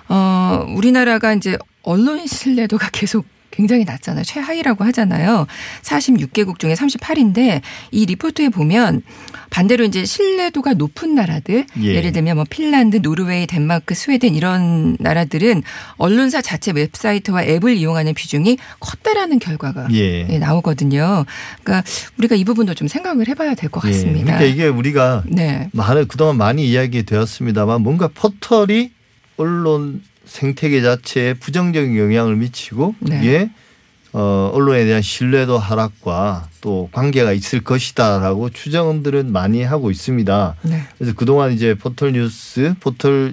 [0.09, 4.25] 어, 우리나라가 이제 언론 신뢰도가 계속 굉장히 낮잖아요.
[4.25, 5.47] 최하위라고 하잖아요.
[5.83, 7.61] 46개국 중에 38인데
[7.93, 9.03] 이 리포트에 보면
[9.51, 12.01] 반대로 이제 신뢰도가 높은 나라들 예.
[12.01, 15.62] 를 들면 뭐 핀란드, 노르웨이, 덴마크, 스웨덴 이런 나라들은
[15.99, 20.27] 언론사 자체 웹사이트와 앱을 이용하는 비중이 컸다라는 결과가 예.
[20.29, 21.27] 예, 나오거든요.
[21.62, 21.87] 그러니까
[22.19, 23.91] 우리가 이 부분도 좀 생각을 해봐야 될것 예.
[23.91, 24.38] 같습니다.
[24.38, 25.69] 그러니까 이게 우리가 네.
[25.73, 28.91] 많은 그동안 많이 이야기되었습니다만 뭔가 포털이
[29.37, 33.16] 언론 생태계 자체에 부정적인 영향을 미치고 네.
[33.16, 33.50] 그게
[34.12, 40.56] 어, 언론에 대한 신뢰도 하락과 또 관계가 있을 것이다라고 추정들은 많이 하고 있습니다.
[40.62, 40.82] 네.
[40.98, 43.32] 그래서 그동안 이제 포털 뉴스, 포털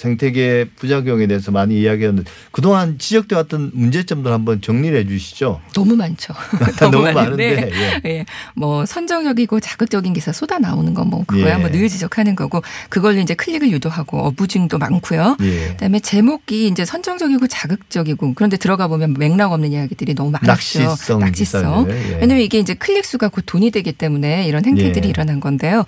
[0.00, 5.60] 생태계 부작용에 대해서 많이 이야기했는데 그동안 지적돼 왔던 문제점들 한번 정리를 해 주시죠.
[5.74, 6.32] 너무 많죠.
[6.80, 8.24] 너무 많은데 많은데, 예.
[8.54, 11.58] 뭐 선정적이고 자극적인 기사 쏟아 나오는 건 뭐 그거야 예.
[11.58, 15.36] 뭐늘 지적하는 거고 그걸로 이제 클릭을 유도하고 어부증도 많고요.
[15.40, 15.68] 예.
[15.70, 20.46] 그다음에 제목이 이제 선정적이고 자극적이고 그런데 들어가 보면 맥락 없는 이야기들이 너무 많죠.
[20.46, 21.86] 낚시성 낚시성.
[21.90, 22.18] 예.
[22.20, 25.10] 왜냐면 이게 이제 클릭 수가 곧 돈이 되기 때문에 이런 행태들이 예.
[25.10, 25.84] 일어난 건데요.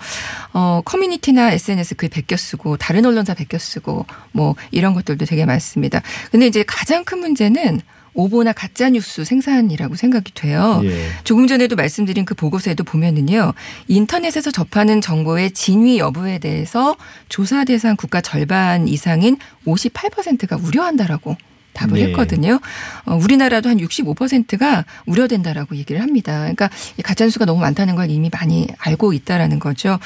[0.53, 6.01] 어, 커뮤니티나 SNS 글 베껴 쓰고 다른 언론사 베껴 쓰고 뭐 이런 것들도 되게 많습니다.
[6.31, 7.81] 근데 이제 가장 큰 문제는
[8.13, 10.81] 오보나 가짜 뉴스 생산이라고 생각이 돼요.
[10.83, 11.07] 예.
[11.23, 13.53] 조금 전에도 말씀드린 그 보고서에도 보면은요.
[13.87, 16.95] 인터넷에서 접하는 정보의 진위 여부에 대해서
[17.29, 21.35] 조사 대상 국가 절반 이상인 58%가 우려한다라고
[21.73, 22.03] 답을 네.
[22.05, 22.59] 했거든요.
[23.05, 26.41] 어, 우리나라도 한 65%가 우려된다라고 얘기를 합니다.
[26.41, 29.97] 그러니까 이 가짜뉴스가 너무 많다는 걸 이미 많이 알고 있다라는 거죠.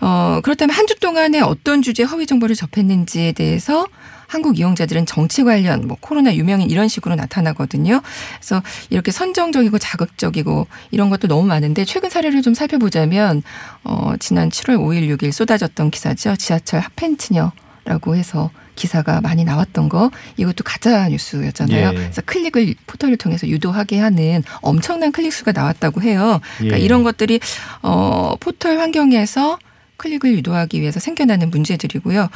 [0.00, 3.86] 어, 그렇다면 한 주 동안에 어떤 주제 허위 정보를 접했는지에 대해서
[4.26, 8.00] 한국 이용자들은 정치 관련, 뭐 코로나 유명인 이런 식으로 나타나거든요.
[8.38, 13.42] 그래서 이렇게 선정적이고 자극적이고 이런 것도 너무 많은데 최근 사례를 좀 살펴보자면
[13.84, 16.36] 어, 지난 7월 5일, 6일 쏟아졌던 기사죠.
[16.36, 21.88] 지하철 핫팬츠녀라고 해서 기사가 많이 나왔던 거 이것도 가짜 뉴스였잖아요.
[21.90, 21.94] 예.
[21.94, 26.40] 그래서 클릭을 포털을 통해서 유도하게 하는 엄청난 클릭 수가 나왔다고 해요.
[26.56, 26.82] 그러니까 예.
[26.82, 27.40] 이런 것들이
[27.82, 29.58] 어 포털 환경에서
[30.00, 32.28] 클릭을 유도하기 위해서 생겨나는 문제들이고요.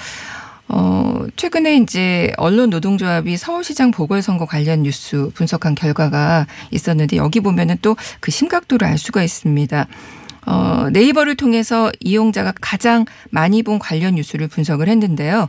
[0.68, 7.96] 어, 최근에 이제 언론 노동조합이 서울시장 보궐선거 관련 뉴스 분석한 결과가 있었는데 여기 보면은 또
[8.20, 9.86] 그 심각도를 알 수가 있습니다.
[10.46, 15.48] 어, 네이버를 통해서 이용자가 가장 많이 본 관련 뉴스를 분석을 했는데요.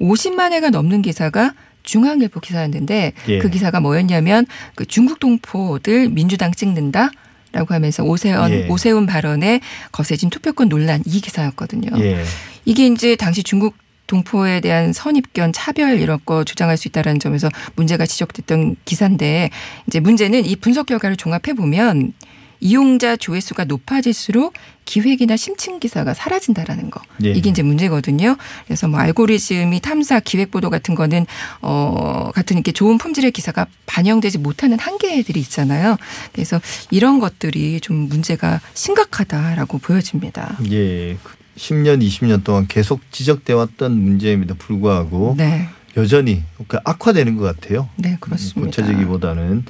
[0.00, 1.52] 50만 회가 넘는 기사가
[1.82, 3.38] 중앙일보 기사였는데 예.
[3.38, 7.10] 그 기사가 뭐였냐면 그 중국 동포들 민주당 찍는다.
[7.56, 8.68] 라고 하면서 오세훈 예.
[8.68, 9.60] 오세훈 발언에
[9.92, 11.90] 거세진 투표권 논란 이 기사였거든요.
[12.02, 12.24] 예.
[12.64, 18.06] 이게 이제 당시 중국 동포에 대한 선입견, 차별 이런 거 주장할 수 있다라는 점에서 문제가
[18.06, 19.50] 지적됐던 기사인데
[19.86, 22.12] 이제 문제는 이 분석 결과를 종합해 보면
[22.60, 27.00] 이용자 조회수가 높아질수록 기획이나 심층 기사가 사라진다라는 거.
[27.24, 27.30] 예.
[27.30, 28.36] 이게 이제 문제거든요.
[28.66, 31.26] 그래서 뭐 알고리즘이 탐사 기획 보도 같은 거는
[31.60, 35.96] 어 같은 이렇게 좋은 품질의 기사가 반영되지 못하는 한계들이 있잖아요.
[36.32, 40.56] 그래서 이런 것들이 좀 문제가 심각하다라고 보여집니다.
[40.70, 41.16] 예.
[41.56, 45.68] 10년, 20년 동안 계속 지적돼 왔던 문제임에도 불구하고 네.
[45.96, 47.88] 여전히 그 악화되는 것 같아요.
[47.96, 48.66] 네, 그렇습니다.
[48.66, 49.64] 고쳐지기보다는.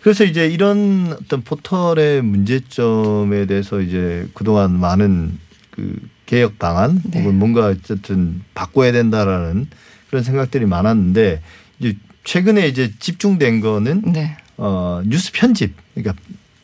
[0.00, 5.38] 그래서 이제 이런 어떤 포털의 문제점에 대해서 이제 그동안 많은
[5.70, 7.20] 그 개혁 방안 네.
[7.20, 9.66] 혹은 뭔가 어쨌든 바꿔야 된다라는
[10.08, 11.40] 그런 생각들이 많았는데
[11.78, 14.36] 이제 최근에 이제 집중된 거는 네.
[14.56, 16.14] 어 뉴스 편집 그러니까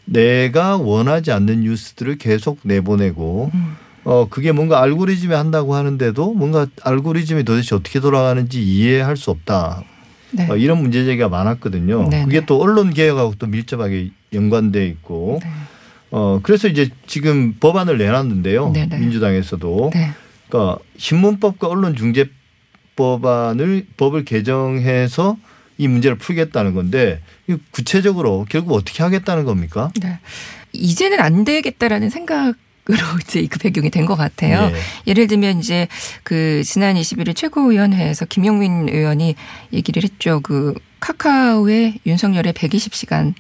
[0.05, 3.77] 내가 원하지 않는 뉴스들을 계속 내보내고 음.
[4.05, 9.83] 어 그게 뭔가 알고리즘이 한다고 하는데도 뭔가 알고리즘이 도대체 어떻게 돌아가는지 이해할 수 없다.
[10.35, 10.51] 네.
[10.51, 12.09] 어, 이런 문제 제기가 많았거든요.
[12.09, 12.25] 네네.
[12.25, 15.51] 그게 또 언론 개혁하고 또 밀접하게 연관돼 있고 네.
[16.11, 18.73] 어 그래서 이제 지금 법안을 내놨는데요.
[18.73, 18.99] 네네.
[18.99, 20.11] 민주당에서도 네.
[20.49, 25.37] 그러니까 신문법과 언론중재법안을 법을 개정해서
[25.77, 27.21] 이 문제를 풀겠다는 건데
[27.73, 29.91] 구체적으로 결국 어떻게 하겠다는 겁니까?
[30.01, 30.21] 네.
[30.73, 32.55] 이제는 안 되겠다라는 생각
[32.91, 34.71] 으로 이제 그 배경이 된 것 같아요.
[34.71, 34.81] 예.
[35.07, 35.89] 예를 들면 이제
[36.23, 39.35] 그 지난 21일 최고위원회에서 김용민 의원이
[39.73, 40.41] 얘기를 했죠.
[40.43, 43.33] 그 카카오의 윤석열의 120시간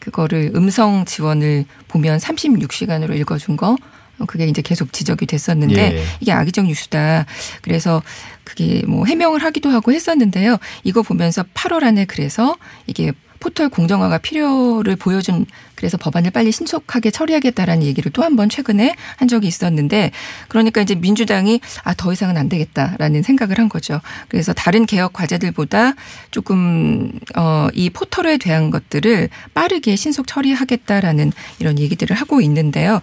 [0.00, 3.76] 그거를 음성 지원을 보면 36시간으로 읽어준 거.
[4.18, 6.04] 어, 그게 이제 계속 지적이 됐었는데 예.
[6.20, 7.26] 이게 악의적 뉴스다.
[7.62, 8.02] 그래서
[8.44, 10.58] 그게 뭐 해명을 하기도 하고 했었는데요.
[10.84, 17.84] 이거 보면서 8월 안에 그래서 이게 포털 공정화가 필요를 보여준 그래서 법안을 빨리 신속하게 처리하겠다라는
[17.84, 20.10] 얘기를 또 한 번 최근에 한 적이 있었는데
[20.48, 24.00] 그러니까 이제 민주당이 아 더 이상은 안 되겠다라는 생각을 한 거죠.
[24.28, 25.94] 그래서 다른 개혁 과제들보다
[26.30, 33.00] 조금 어이 포털에 대한 것들을 빠르게 신속 처리하겠다라는 이런 얘기들을 하고 있는데요.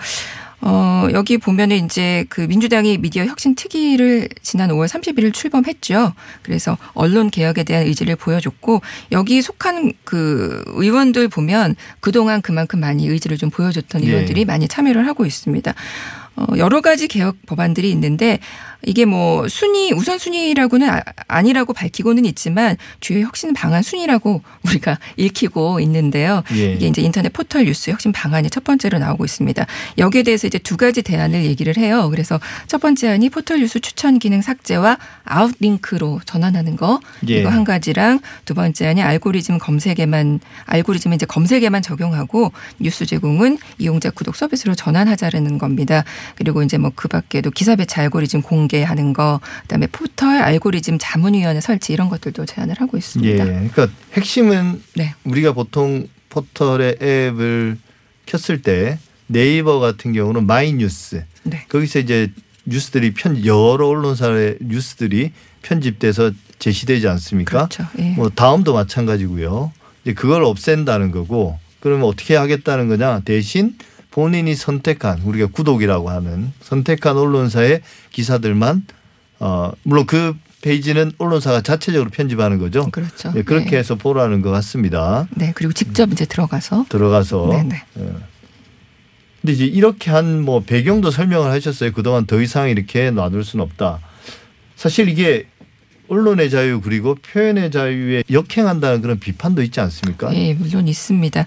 [0.61, 6.13] 어, 여기 보면은 이제 그 민주당이 미디어 혁신 특위를 지난 5월 31일 출범했죠.
[6.41, 13.37] 그래서 언론 개혁에 대한 의지를 보여줬고 여기 속한 그 의원들 보면 그동안 그만큼 많이 의지를
[13.37, 14.07] 좀 보여줬던 예.
[14.07, 15.73] 의원들이 많이 참여를 하고 있습니다.
[16.37, 18.39] 어, 여러 가지 개혁 법안들이 있는데
[18.85, 25.79] 이게 뭐 순위 우선 순위라고는 아- 아니라고 밝히고는 있지만 주요 혁신 방안 순위라고 우리가 읽히고
[25.81, 26.43] 있는데요.
[26.55, 26.73] 예.
[26.73, 29.65] 이게 이제 인터넷 포털 뉴스 혁신 방안이 첫 번째로 나오고 있습니다.
[29.97, 32.09] 여기에 대해서 이제 두 가지 대안을 얘기를 해요.
[32.11, 37.39] 그래서 첫 번째 안이 포털 뉴스 추천 기능 삭제와 outlink로 전환하는 거 예.
[37.39, 44.11] 이거 한 가지랑 두 번째 안이 알고리즘 검색에만 알고리즘은 이제 검색에만 적용하고 뉴스 제공은 이용자
[44.11, 46.03] 구독 서비스로 전환하자라는 겁니다.
[46.35, 51.61] 그리고 이제 뭐 그 밖에도 기사 배치 알고리즘 공 개하는 거, 그다음에 포털 알고리즘 자문위원회
[51.61, 52.99] 설치 이런 것들도 제안을 하고 예.
[52.99, 53.43] 있습니다.
[53.43, 55.15] 그러니까 핵심은 네.
[55.23, 57.77] 우리가 보통 포털의 앱을
[58.25, 61.65] 켰을 때 네이버 같은 경우는 마이뉴스 네.
[61.69, 62.31] 거기서 이제
[62.65, 67.67] 뉴스들이 편 여러 언론사의 뉴스들이 편집돼서 제시되지 않습니까?
[67.67, 67.85] 그렇죠.
[67.99, 68.11] 예.
[68.11, 69.71] 뭐 다음도 마찬가지고요.
[70.03, 73.21] 이제 그걸 없앤다는 거고 그러면 어떻게 하겠다는 거냐?
[73.21, 73.75] 대신
[74.17, 78.87] 본인이 선택한 우리가 구독이라고 하는 선택한 언론사의 기사들만
[79.39, 82.89] 어 물론 그 페이지는 언론사가 자체적으로 편집하는 거죠.
[82.89, 83.31] 그렇죠.
[83.35, 83.77] 예, 그렇게 네.
[83.77, 85.27] 해서 보라는 것 같습니다.
[85.35, 85.51] 네.
[85.53, 87.45] 그리고 직접 이제 들어가서 들어가서.
[87.51, 87.83] 네네.
[87.99, 88.13] 예.
[89.41, 91.91] 근데 이제 이렇게 한 뭐 배경도 설명을 하셨어요.
[91.91, 93.99] 그동안 더 이상 이렇게 놔둘 수는 없다.
[94.75, 95.45] 사실 이게
[96.09, 100.33] 언론의 자유 그리고 표현의 자유에 역행한다는 그런 비판도 있지 않습니까?
[100.35, 101.45] 예, 물론 있습니다.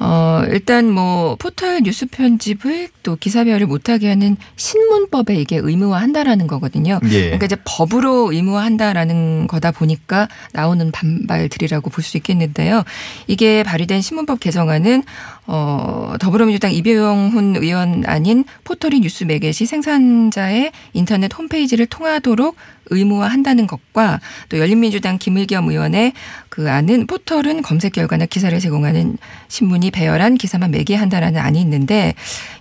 [0.00, 7.00] 어, 일단 뭐 포털 뉴스 편집을 또 기사별을 못하게 하는 신문법에 이게 의무화한다라는 거거든요.
[7.10, 7.22] 예.
[7.24, 12.84] 그러니까 이제 법으로 의무화한다라는 거다 보니까 나오는 반발들이라고 볼 수 있겠는데요.
[13.26, 15.02] 이게 발의된 신문법 개정안은
[15.50, 22.54] 어, 더불어민주당 이병훈 의원 아닌 포털이 뉴스 매개시 생산자의 인터넷 홈페이지를 통하도록
[22.90, 26.12] 의무화한다는 것과 또 열린민주당 김의겸 의원의
[26.48, 29.16] 그 안은 포털은 검색 결과나 기사를 제공하는
[29.48, 32.14] 신문이 배열한 기사만 매개한다라는 안이 있는데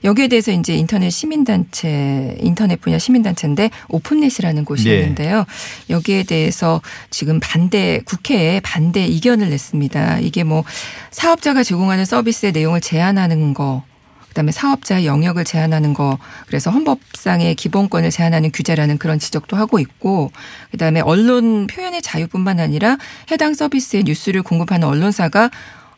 [0.03, 4.99] 여기에 대해서 이제 인터넷 시민단체 인터넷 분야 시민단체인데 오픈넷이라는 곳이 예.
[4.99, 5.45] 있는데요.
[5.89, 10.19] 여기에 대해서 지금 반대 국회에 반대 이견을 냈습니다.
[10.19, 10.63] 이게 뭐
[11.11, 13.83] 사업자가 제공하는 서비스의 내용을 제한하는 거
[14.29, 20.31] 그다음에 사업자의 영역을 제한하는 거 그래서 헌법상의 기본권을 제한하는 규제라는 그런 지적도 하고 있고
[20.71, 22.97] 그다음에 언론 표현의 자유뿐만 아니라
[23.31, 25.49] 해당 서비스의 뉴스를 공급하는 언론사가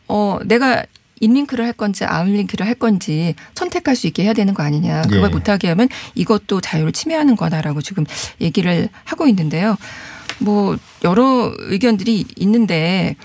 [0.08, 0.86] 어 내가
[1.20, 5.02] inlink를 할 건지 outlink를 할 건지 선택할 수 있게 해야 되는 거 아니냐.
[5.04, 5.28] 그걸 예.
[5.28, 8.06] 못하게 하면 이것도 자유를 침해하는 거다라고 지금
[8.40, 9.76] 얘기를 하고 있는데요.
[10.40, 13.16] 뭐 여러 의견들이 있는데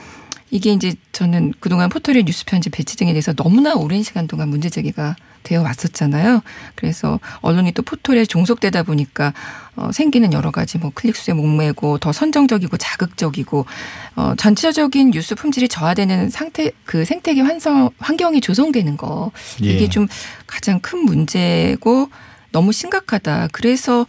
[0.55, 4.71] 이게 이제 저는 그동안 포털의 뉴스 편집 배치 등에 대해서 너무나 오랜 시간 동안 문제
[4.71, 6.43] 제기가 되어 왔었잖아요.
[6.77, 9.35] 그래서 언론이 또 포털에 종속되다 보니까
[9.75, 13.67] 어, 생기는 여러 가지 뭐 클릭수에 목매고 더 선정적이고 자극적이고
[14.15, 19.33] 어, 전체적인 뉴스 품질이 저하되는 상태 그 생태계 환성 환경이 조성되는 거
[19.65, 19.71] 예.
[19.71, 20.07] 이게 좀
[20.47, 22.11] 가장 큰 문제고
[22.53, 23.49] 너무 심각하다.
[23.51, 24.07] 그래서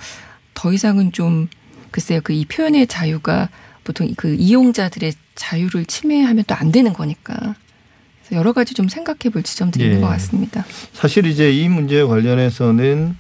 [0.54, 1.48] 더 이상은 좀
[1.90, 3.50] 글쎄요 그 이 표현의 자유가
[3.84, 7.56] 보통 그 이용자들의 자유를 침해하면 또 안 되는 거니까.
[8.22, 9.88] 그래서 여러 가지 좀 생각해 볼 지점들이 예.
[9.88, 10.66] 있는 것 같습니다.
[10.94, 13.16] 사실 이제 이 문제에 관련해서는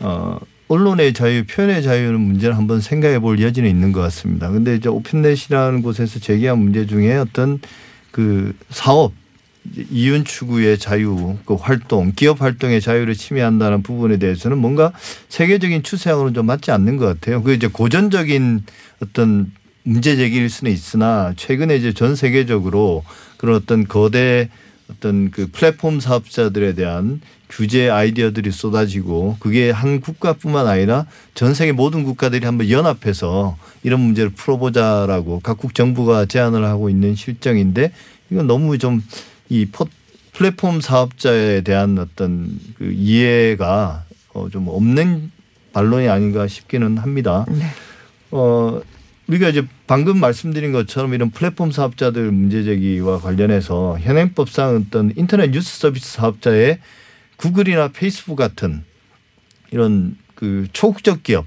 [0.00, 4.50] 어 언론의 자유, 표현의 자유는 문제를 한번 생각해 볼 여지는 있는 것 같습니다.
[4.50, 7.60] 근데 이제 오픈넷이라는 곳에서 제기한 문제 중에 어떤
[8.10, 9.12] 그 사업
[9.90, 14.92] 이윤 추구의 자유, 그 활동, 기업 활동의 자유를 침해한다는 부분에 대해서는 뭔가
[15.30, 17.42] 세계적인 추세하고는 좀 맞지 않는 것 같아요.
[17.42, 18.62] 그 이제 고전적인
[19.02, 19.52] 어떤
[19.84, 23.04] 문제 제기일 수는 있으나 최근에 이제 전 세계적으로
[23.36, 24.48] 그런 어떤 거대
[24.90, 27.20] 어떤 그 플랫폼 사업자들에 대한
[27.50, 34.30] 규제 아이디어들이 쏟아지고 그게 한 국가뿐만 아니라 전 세계 모든 국가들이 한번 연합해서 이런 문제를
[34.30, 37.92] 풀어보자라고 각국 정부가 제안을 하고 있는 실정인데
[38.30, 39.66] 이건 너무 좀이
[40.32, 45.30] 플랫폼 사업자에 대한 어떤 그 이해가 어좀 없는
[45.72, 47.44] 반론이 아닌가 싶기는 합니다.
[47.48, 47.66] 네.
[48.30, 48.80] 어,
[49.28, 55.78] 우리가 이제 방금 말씀드린 것처럼 이런 플랫폼 사업자들 문제 제기와 관련해서 현행법상 어떤 인터넷 뉴스
[55.78, 56.78] 서비스 사업자의
[57.36, 58.84] 구글이나 페이스북 같은
[59.70, 61.46] 이런 그 초국적 기업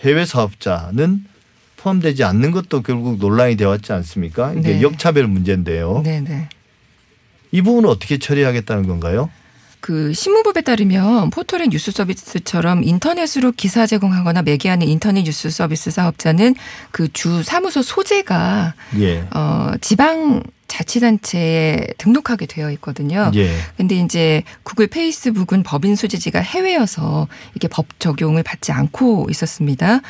[0.00, 1.24] 해외 사업자는
[1.76, 4.52] 포함되지 않는 것도 결국 논란이 되어 왔지 않습니까?
[4.52, 4.82] 이게 네.
[4.82, 6.02] 역차별 문제인데요.
[6.04, 6.48] 네, 네.
[7.52, 9.30] 이 부분은 어떻게 처리하겠다는 건가요?
[9.80, 16.54] 그 신문법에 따르면 포털의 뉴스 서비스처럼 인터넷으로 기사 제공하거나 매개하는 인터넷 뉴스 서비스 사업자는
[16.90, 19.26] 그 주 사무소 소재가 예.
[19.32, 23.30] 어 지방 자치단체에 등록하게 되어 있거든요.
[23.34, 23.56] 예.
[23.76, 30.00] 근데 이제 구글 페이스북은 법인 소재지가 해외여서 이게 법 적용을 받지 않고 있었습니다.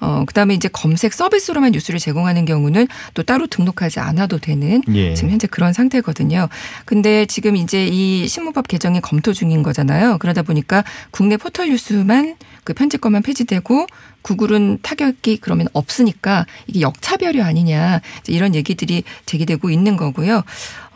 [0.00, 5.14] 어, 그 다음에 이제 검색 서비스로만 뉴스를 제공하는 경우는 또 따로 등록하지 않아도 되는 예.
[5.14, 6.48] 지금 현재 그런 상태거든요.
[6.84, 10.18] 근데 지금 이제 이 신문법 개정이 검토 중인 거잖아요.
[10.18, 13.86] 그러다 보니까 국내 포털 뉴스만 그 편집권만 폐지되고
[14.22, 20.42] 구글은 타격이 그러면 없으니까 이게 역차별이 아니냐 이제 이런 얘기들이 제기되고 있는 거고요.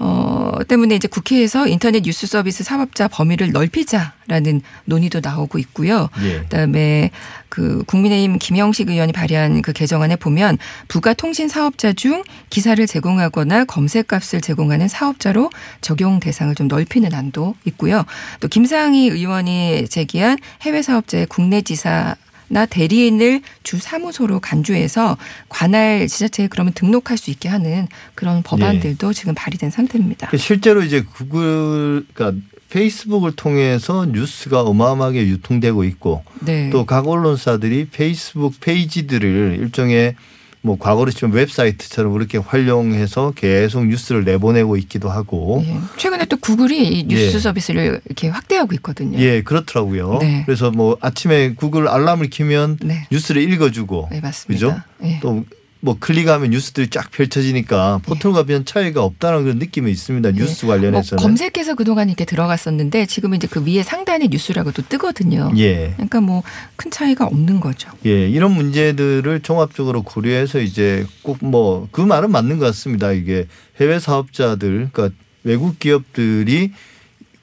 [0.00, 6.08] 어, 때문에 이제 국회에서 인터넷 뉴스 서비스 사업자 범위를 넓히자 라는 논의도 나오고 있고요.
[6.22, 6.38] 예.
[6.42, 7.10] 그다음에
[7.48, 14.40] 그 국민의힘 김영식 의원이 발의한 그 개정안에 보면 부가 통신 사업자 중 기사를 제공하거나 검색값을
[14.40, 18.04] 제공하는 사업자로 적용 대상을 좀 넓히는 안도 있고요.
[18.38, 22.14] 또 김상희 의원이 제기한 해외 사업자의 국내 지사
[22.52, 25.16] 나 대리인을 주 사무소로 간주해서
[25.48, 30.28] 관할 지자체에 그러면 등록할 수 있게 하는 그런 법안들도 지금 발의된 상태입니다.
[30.28, 36.70] 그 실제로 이제 구글, 그러니까 페이스북을 통해서 뉴스가 어마어마하게 유통되고 있고 네.
[36.70, 40.14] 또각 언론사들이 페이스북 페이지들을 일종의
[40.62, 45.78] 뭐 과거로 치면 웹사이트처럼 그렇게 활용해서 계속 뉴스를 내보내고 있기도 하고 예.
[45.96, 47.38] 최근에 또 구글이 이 뉴스 예.
[47.38, 49.18] 서비스를 이렇게 확대하고 있거든요.
[49.18, 50.18] 예 그렇더라고요.
[50.20, 50.42] 네.
[50.44, 53.06] 그래서 뭐 아침에 구글 알람을 키면 네.
[53.10, 54.66] 뉴스를 읽어주고 네, 맞습니다.
[54.66, 54.82] 그죠?
[55.02, 55.18] 예.
[55.20, 55.44] 또
[55.82, 60.32] 뭐 클릭하면 뉴스들이 쫙 펼쳐지니까 포털과 별 차이가 없다는 그런 느낌이 있습니다.
[60.32, 61.22] 뉴스 뭐 관련해서는.
[61.22, 65.50] 검색해서 그동안 이렇게 들어갔었는데 지금은 이제 그 위에 상단에 뉴스라고 또 뜨거든요.
[65.56, 65.92] 예.
[65.96, 66.42] 그러니까 뭐
[66.76, 67.90] 큰 차이가 없는 거죠.
[68.06, 73.12] 예, 이런 문제들을 종합적으로 고려해서 이제 꼭 뭐 그 말은 맞는 것 같습니다.
[73.12, 73.46] 이게
[73.80, 75.14] 해외 사업자들, 그러니까
[75.44, 76.72] 외국 기업들이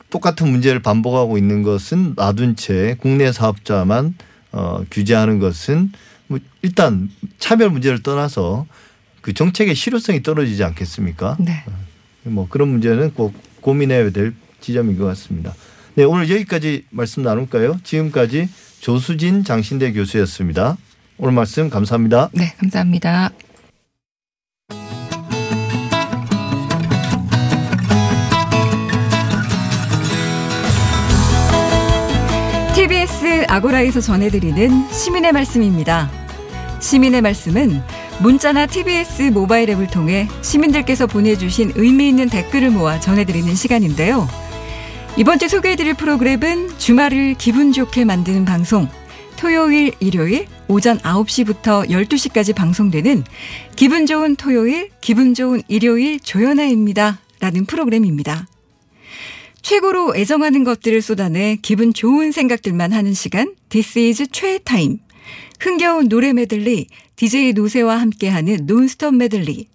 [0.10, 4.16] 똑같은 문제를 반복하고 있는 것은 놔둔 채 국내 사업자만
[4.52, 5.92] 어, 규제하는 것은
[6.28, 7.10] 뭐 일단
[7.40, 8.66] 차별 문제를 떠나서
[9.22, 11.38] 그 정책의 실효성이 떨어지지 않겠습니까?
[11.40, 11.64] 네.
[12.24, 15.54] 뭐 그런 문제는 꼭 고민해야 될 지점인 것 같습니다.
[15.96, 17.80] 네, 오늘 여기까지 말씀 나눌까요?
[17.84, 20.78] 지금까지 조수진 장신대 교수였습니다.
[21.18, 22.30] 오늘 말씀 감사합니다.
[22.34, 23.32] 네, 감사합니다.
[33.48, 36.12] 아고라에서 전해드리는 시민의 말씀입니다.
[36.82, 37.82] 시민의 말씀은
[38.22, 44.28] 문자나 TBS 모바일 앱을 통해 시민들께서 보내주신 의미 있는 댓글을 모아 전해드리는 시간인데요.
[45.16, 48.88] 이번 주 소개해드릴 프로그램은 주말을 기분 좋게 만드는 방송,
[49.38, 53.24] 토요일, 일요일 오전 9시부터 12시까지 방송되는
[53.76, 57.20] 기분 좋은 토요일, 기분 좋은 일요일 조연아입니다.
[57.40, 58.48] 라는 프로그램입니다.
[59.68, 65.00] 최고로 애정하는 것들을 쏟아내 기분 좋은 생각들만 하는 시간 This is 최타임
[65.60, 69.68] 흥겨운 노래 메들리 DJ 노세와 함께하는 논스톱 메들리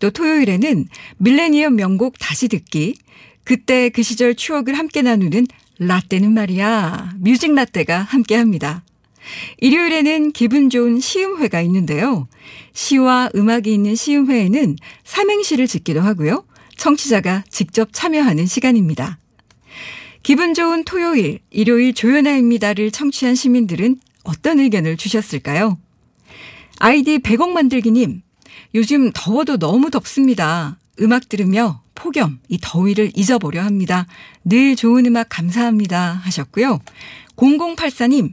[0.00, 2.94] 또 토요일에는 밀레니엄 명곡 다시 듣기
[3.44, 5.46] 그때 그 시절 추억을 함께 나누는
[5.78, 8.82] 라떼는 말이야 뮤직 라떼가 함께합니다.
[9.58, 12.28] 일요일에는 기분 좋은 시음회가 있는데요.
[12.72, 16.46] 시와 음악이 있는 시음회에는 삼행시를 짓기도 하고요.
[16.78, 19.18] 청취자가 직접 참여하는 시간입니다.
[20.24, 25.78] 기분 좋은 토요일, 일요일 조연아입니다를 청취한 시민들은 어떤 의견을 주셨을까요?
[26.78, 28.22] 아이디 100억 만들기님,
[28.74, 30.78] 요즘 더워도 너무 덥습니다.
[31.02, 34.06] 음악 들으며 폭염, 이 더위를 잊어보려 합니다.
[34.46, 36.12] 늘 좋은 음악 감사합니다.
[36.24, 36.80] 하셨고요.
[37.36, 38.32] 0084님,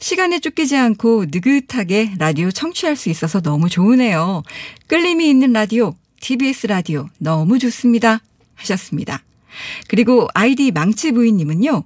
[0.00, 4.42] 시간에 쫓기지 않고 느긋하게 라디오 청취할 수 있어서 너무 좋으네요.
[4.86, 8.22] 끌림이 있는 라디오, TBS 라디오 너무 좋습니다.
[8.54, 9.25] 하셨습니다.
[9.88, 11.84] 그리고 아이디 망치 부인님은요.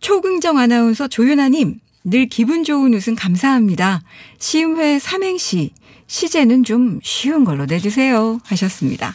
[0.00, 4.02] 초긍정 아나운서 조윤아님, 늘 기분 좋은 웃음 감사합니다.
[4.38, 5.70] 시음회 삼행시,
[6.08, 8.38] 시제는 좀 쉬운 걸로 내주세요.
[8.44, 9.14] 하셨습니다.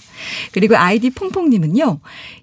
[0.52, 2.00] 그리고 아이디 퐁퐁님은요.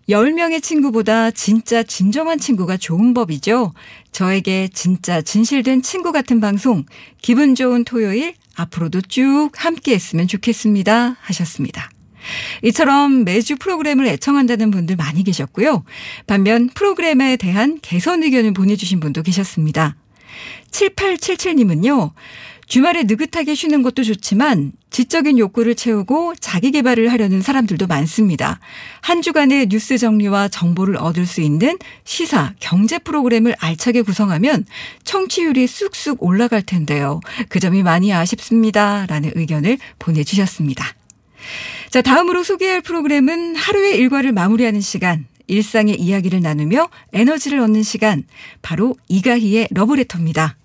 [0.08, 3.72] 10명의 친구보다 진짜 진정한 친구가 좋은 법이죠.
[4.12, 6.84] 저에게 진짜 진실된 친구 같은 방송,
[7.20, 11.16] 기분 좋은 토요일, 앞으로도 쭉 함께 했으면 좋겠습니다.
[11.20, 11.90] 하셨습니다.
[12.62, 15.84] 이처럼 매주 프로그램을 애청한다는 분들 많이 계셨고요.
[16.26, 19.96] 반면 프로그램에 대한 개선 의견을 보내주신 분도 계셨습니다.
[20.70, 22.12] 7877님은요.
[22.66, 28.60] 주말에 느긋하게 쉬는 것도 좋지만 지적인 욕구를 채우고 자기 개발을 하려는 사람들도 많습니다.
[29.00, 34.64] 한 주간의 뉴스 정리와 정보를 얻을 수 있는 시사, 경제 프로그램을 알차게 구성하면
[35.04, 37.20] 청취율이 쑥쑥 올라갈 텐데요.
[37.48, 39.06] 그 점이 많이 아쉽습니다.
[39.06, 40.86] 라는 의견을 보내주셨습니다.
[41.94, 48.24] 자, 다음으로 소개할 프로그램은 하루의 일과를 마무리하는 시간, 일상의 이야기를 나누며 에너지를 얻는 시간,
[48.62, 50.56] 바로 이가희의 러브레터입니다.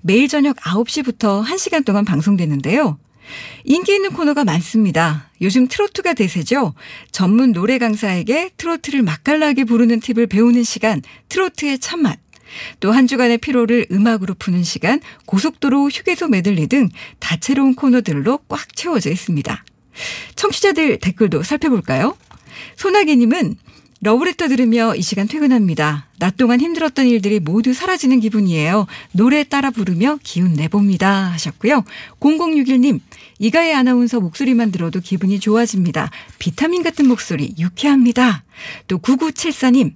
[0.00, 2.98] 매일 저녁 9시부터 1시간 동안 방송되는데요.
[3.62, 5.30] 인기 있는 코너가 많습니다.
[5.42, 6.74] 요즘 트로트가 대세죠.
[7.12, 12.18] 전문 노래 강사에게 트로트를 맛깔나게 부르는 팁을 배우는 시간, 트로트의 참맛.
[12.80, 16.88] 또 한 주간의 피로를 음악으로 푸는 시간, 고속도로 휴게소 메들리 등
[17.20, 19.64] 다채로운 코너들로 꽉 채워져 있습니다.
[20.36, 22.16] 청취자들 댓글도 살펴볼까요?
[22.76, 23.56] 소나기님은
[24.04, 26.08] 러브레터 들으며 이 시간 퇴근합니다.
[26.18, 28.86] 낮 동안 힘들었던 일들이 모두 사라지는 기분이에요.
[29.12, 31.32] 노래 따라 부르며 기운 내봅니다.
[31.32, 31.84] 하셨고요.
[32.20, 33.00] 0061님,
[33.38, 36.10] 이가의 아나운서 목소리만 들어도 기분이 좋아집니다.
[36.38, 38.44] 비타민 같은 목소리 유쾌합니다.
[38.88, 39.92] 또 9974님,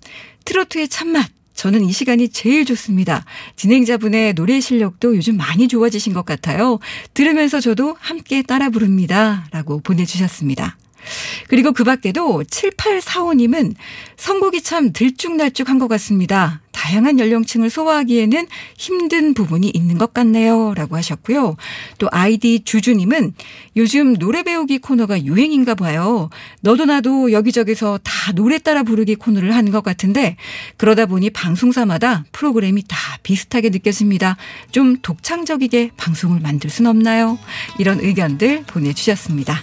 [0.47, 1.38] 트로트의 참맛.
[1.59, 3.25] 저는 이 시간이 제일 좋습니다.
[3.57, 6.79] 진행자분의 노래 실력도 요즘 많이 좋아지신 것 같아요.
[7.15, 9.45] 들으면서 저도 함께 따라 부릅니다.
[9.51, 10.77] 라고 보내주셨습니다.
[11.49, 13.75] 그리고 그 밖에도 7845님은
[14.17, 16.61] 선곡이 참 들쭉날쭉한 것 같습니다.
[16.79, 18.47] 다양한 연령층을 소화하기에는
[18.77, 20.75] 힘든 부분이 있는 것 같네요.
[20.75, 21.57] 라고 하셨고요.
[21.99, 23.35] 또 아이디 주주님은
[23.77, 26.31] 요즘 노래 배우기 코너가 유행인가 봐요.
[26.61, 30.37] 너도 나도 여기저기서 다 노래 따라 부르기 코너를 하는 것 같은데
[30.77, 34.37] 그러다 보니 방송사마다 프로그램이 다 비슷하게 느껴집니다.
[34.71, 37.39] 좀 독창적이게 방송을 만들 순 없나요?
[37.79, 39.63] 이런 의견들 보내주셨습니다.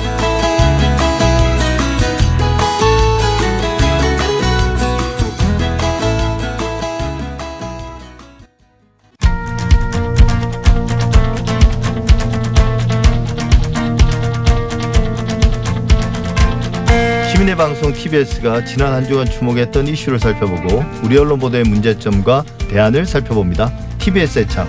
[17.61, 23.71] 방송 TBS가 지난 한 주간 주목했던 이슈를 살펴보고 우리 언론 보도의 문제점과 대안을 살펴봅니다.
[23.99, 24.67] TBS의 창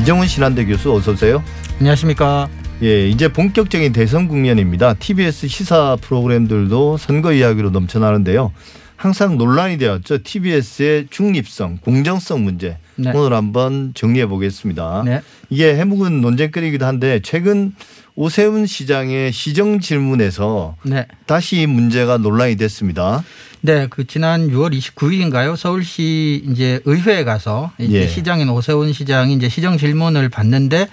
[0.00, 1.40] 이정훈 신한대 교수 어서 오세요.
[1.78, 2.48] 안녕하십니까.
[2.82, 4.94] 예, 이제 본격적인 대선 국면입니다.
[4.94, 8.52] TBS 시사 프로그램들도 선거 이야기로 넘쳐나는데요.
[8.96, 10.24] 항상 논란이 되었죠.
[10.24, 12.76] TBS의 중립성, 공정성 문제.
[12.96, 13.10] 네.
[13.14, 15.02] 오늘 한번 정리해 보겠습니다.
[15.04, 15.22] 네.
[15.50, 17.74] 이게 해묵은 논쟁거리이기도 한데 최근
[18.14, 21.06] 오세훈 시장의 시정 질문에서 네.
[21.26, 23.24] 다시 문제가 논란이 됐습니다.
[23.64, 25.54] 네, 그 지난 6월 29일인가요?
[25.54, 28.08] 서울시 이제 의회에 가서 이제 예.
[28.08, 30.88] 시장인 오세훈 시장이 이제 시정 질문을 받는데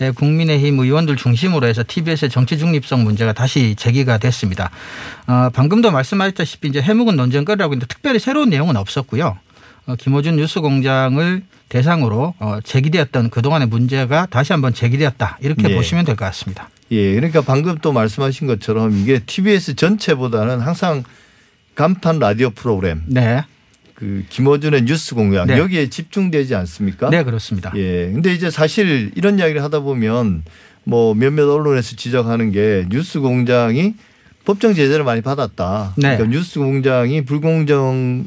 [0.00, 4.70] 예, 국민의힘 의원들 중심으로 해서 TBS의 정치 중립성 문제가 다시 제기가 됐습니다.
[5.28, 9.38] 어, 방금도 말씀하셨다시피 이제 해묵은 논쟁거리라고 했는데 특별히 새로운 내용은 없었고요.
[9.88, 15.74] 어, 김호준 뉴스공장을 대상으로 어, 제기되었던 그동안의 문제가 다시 한번 제기되었다 이렇게 예.
[15.74, 16.68] 보시면 될 것 같습니다.
[16.90, 21.04] 예, 그러니까 방금 또 말씀하신 것처럼 이게 TBS 전체보다는 항상
[21.74, 23.44] 간판 라디오 프로그램 네,
[23.94, 25.58] 그 김어준의 뉴스 공약 네.
[25.58, 27.08] 여기에 집중되지 않습니까?
[27.08, 27.72] 네 그렇습니다.
[27.76, 28.10] 예.
[28.12, 30.42] 근데 이제 사실 이런 이야기를 하다 보면
[30.84, 33.94] 뭐 몇몇 언론에서 지적하는 게 뉴스 공장이
[34.44, 35.94] 법정 제재를 많이 받았다.
[35.96, 36.16] 네.
[36.16, 38.26] 그러니까 뉴스 공장이 불공정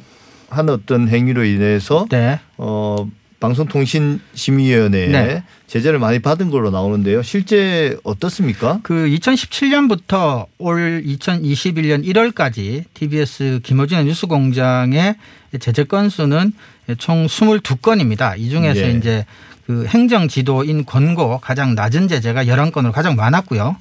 [0.52, 2.40] 한 어떤 행위로 인해서 네.
[2.58, 3.08] 어
[3.40, 5.44] 방송통신심의위원회에 네.
[5.66, 7.24] 제재를 많이 받은 걸로 나오는데요.
[7.24, 8.80] 실제 어떻습니까?
[8.84, 15.16] 그 2017년부터 올 2021년 1월까지 TBS 김호준의 뉴스공장의
[15.60, 16.54] 제재 건수는
[17.00, 18.38] 총 22건입니다.
[18.38, 18.92] 이 중에서 예.
[18.92, 19.26] 이제
[19.66, 23.76] 그 행정지도인 권고 가장 낮은 제재가 11건으로 가장 많았고요.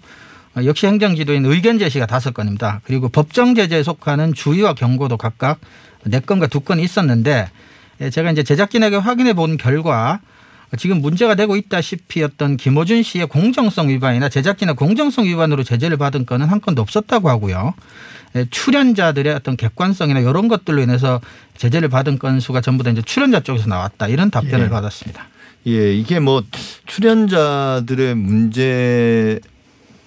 [0.56, 2.80] 어, 역시 행정지도인 의견 제시가 5건입니다.
[2.84, 5.58] 그리고 법정 제재에 속하는 주의와 경고도 각각
[6.06, 7.50] 4건과 2건이 있었는데
[8.00, 10.20] 예, 제가 이제 제작진에게 확인해 본 결과
[10.78, 16.46] 지금 문제가 되고 있다시피 어떤 김호준 씨의 공정성 위반이나 제작진의 공정성 위반으로 제재를 받은 건은
[16.46, 17.74] 한 건도 없었다고 하고요.
[18.36, 21.20] 예, 출연자들의 어떤 객관성이나 이런 것들로 인해서
[21.56, 24.68] 제재를 받은 건수가 전부 다 이제 출연자 쪽에서 나왔다 이런 답변을 예.
[24.70, 25.26] 받았습니다.
[25.66, 26.44] 예, 이게 뭐
[26.86, 29.40] 출연자들의 문제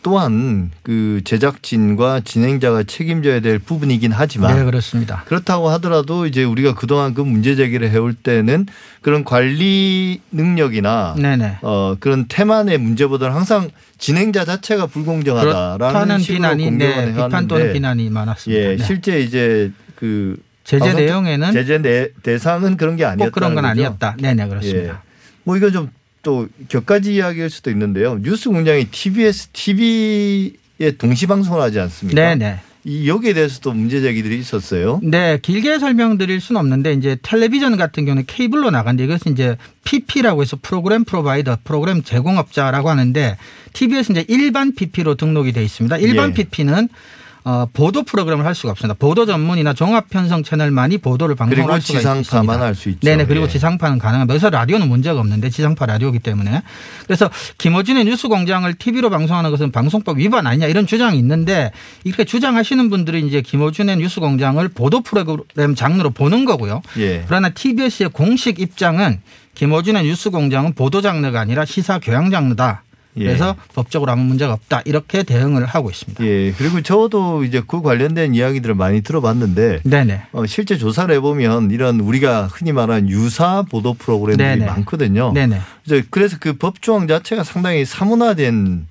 [0.03, 5.23] 또한 그 제작진과 진행자가 책임져야 될 부분이긴 하지만 네 그렇습니다.
[5.25, 8.67] 그렇다고 하더라도 이제 우리가 그동안 그 문제 제기를 해올 때는
[9.01, 11.59] 그런 관리 능력이나 네네.
[11.61, 18.61] 어 그런 태만의 문제보다는 항상 진행자 자체가 불공정하다라는 식으로 비난이 네, 비판 또는 비난이 많았습니다.
[18.63, 18.83] 예, 네.
[18.83, 23.25] 실제 이제 그 제재 내용에는 제재 내, 대상은 그런 게 아니었다.
[23.25, 24.15] 꼭 그런 건 아니었다.
[24.19, 24.93] 네네 그렇습니다.
[24.93, 24.97] 예.
[25.43, 25.89] 뭐 이거 좀
[26.23, 28.17] 또 격가지 이야기일 수도 있는데요.
[28.21, 32.19] 뉴스 공장이 TBS TV에 동시 방송을 하지 않습니까?
[32.19, 32.59] 네네.
[32.85, 34.99] 이 여기에 대해서도 문제 제기들이 있었어요.
[35.03, 39.55] 네, 길게 설명드릴 수는 없는데 이제 텔레비전 같은 경우는 케이블로 나간데 이것은 이제
[39.85, 43.37] PP라고 해서 프로그램 프로바이더, 프로그램 제공업자라고 하는데
[43.71, 45.97] TBS 이제 일반 PP로 등록이 돼 있습니다.
[45.97, 46.33] 일반 예.
[46.33, 46.89] PP는
[47.45, 48.95] 어, 보도 프로그램을 할 수가 없습니다.
[48.97, 52.65] 보도 전문이나 종합 편성 채널만이 보도를 방송할 그리고 수가 지상파만 있습니다.
[52.65, 52.99] 할수 있죠.
[53.01, 53.49] 네네 그리고 예.
[53.49, 54.31] 지상파는 가능합니다.
[54.33, 56.61] 그래서 라디오는 문제가 없는데 지상파 라디오기 때문에
[57.05, 61.71] 그래서 김어준의 뉴스공장을 TV로 방송하는 것은 방송법 위반 아니냐 이런 주장이 있는데
[62.05, 66.81] 이렇게 주장하시는 분들이 이제 김어준의 뉴스공장을 보도 프로그램 장르로 보는 거고요.
[66.99, 67.25] 예.
[67.27, 69.21] 그러나 TBS의 공식 입장은
[69.55, 72.83] 김어준의 뉴스공장은 보도 장르가 아니라 시사 교양 장르다.
[73.17, 73.25] 예.
[73.25, 76.23] 그래서 법적으로 아무 문제가 없다 이렇게 대응을 하고 있습니다.
[76.25, 76.51] 예.
[76.57, 80.23] 그리고 저도 이제 그 관련된 이야기들을 많이 들어봤는데 네네.
[80.31, 84.65] 어, 실제 조사를 해보면 이런 우리가 흔히 말하는 유사 보도 프로그램들이 네네.
[84.65, 85.31] 많거든요.
[85.33, 85.59] 네네.
[86.09, 88.87] 그래서 그 법조항 자체가 상당히 사문화된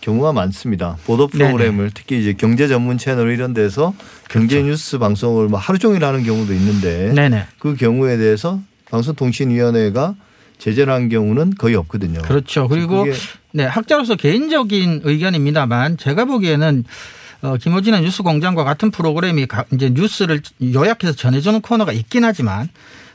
[0.00, 0.96] 경우가 많습니다.
[1.04, 3.92] 보도 프로그램을 특히 이제 경제 전문 채널 이런 데서
[4.30, 7.46] 경제 뉴스 방송을 뭐 하루 종일 하는 경우도 있는데 네네.
[7.58, 8.60] 그 경우에 대해서
[8.90, 10.14] 방송통신위원회가
[10.58, 12.22] 제재를 한 경우는 거의 없거든요.
[12.22, 12.68] 그렇죠.
[12.68, 13.04] 그리고
[13.52, 16.84] 네, 학자로서 개인적인 의견입니다만 제가 보기에는
[17.42, 20.40] 어, 김호진의 뉴스 공장과 같은 프로그램이 가- 이제 뉴스를
[20.74, 22.68] 요약해서 전해주는 코너가 있긴 하지만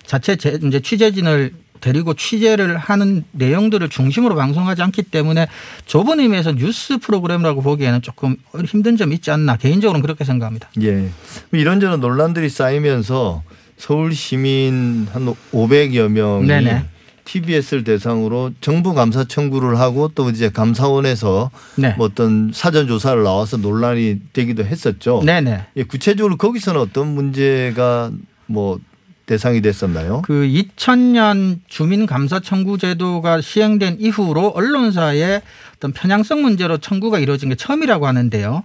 [0.06, 5.48] 자체 제, 이제 취재진을 데리고 취재를 하는 내용들을 중심으로 방송하지 않기 때문에
[5.88, 8.36] 좁은 의미에서 뉴스 프로그램이라고 보기에는 조금
[8.68, 10.70] 힘든 점이 있지 않나 개인적으로는 그렇게 생각합니다.
[10.84, 11.10] 예.
[11.52, 13.42] 이런저런 논란들이 쌓이면서
[13.78, 16.86] 서울 시민 한 500여 명이 네네.
[17.32, 21.94] TBS를 대상으로 정부 감사 청구를 하고 또 이제 감사원에서 네.
[21.98, 25.22] 뭐 어떤 사전 조사를 나와서 논란이 되기도 했었죠.
[25.26, 25.66] 네네.
[25.78, 28.12] 예, 구체적으로 거기서는 어떤 문제가
[28.48, 28.80] 뭐
[29.28, 30.24] 대상이 됐었나요?
[30.24, 35.42] 그 2000년 주민감사 청구 제도가 시행된 이후로 언론사의
[35.78, 38.62] 어떤 편향성 문제로 청구가 이루어진 게 처음이라고 하는데요.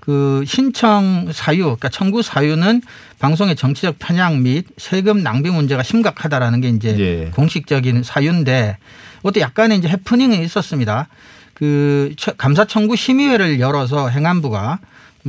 [0.00, 2.82] 그 신청 사유, 그러니까 청구 사유는
[3.18, 7.30] 방송의 정치적 편향 및 세금 낭비 문제가 심각하다라는 게 이제 예.
[7.34, 8.78] 공식적인 사유인데
[9.20, 11.08] 이것도 약간의 이제 해프닝이 있었습니다.
[11.54, 14.78] 그 처- 감사 청구 심의회를 열어서 행안부가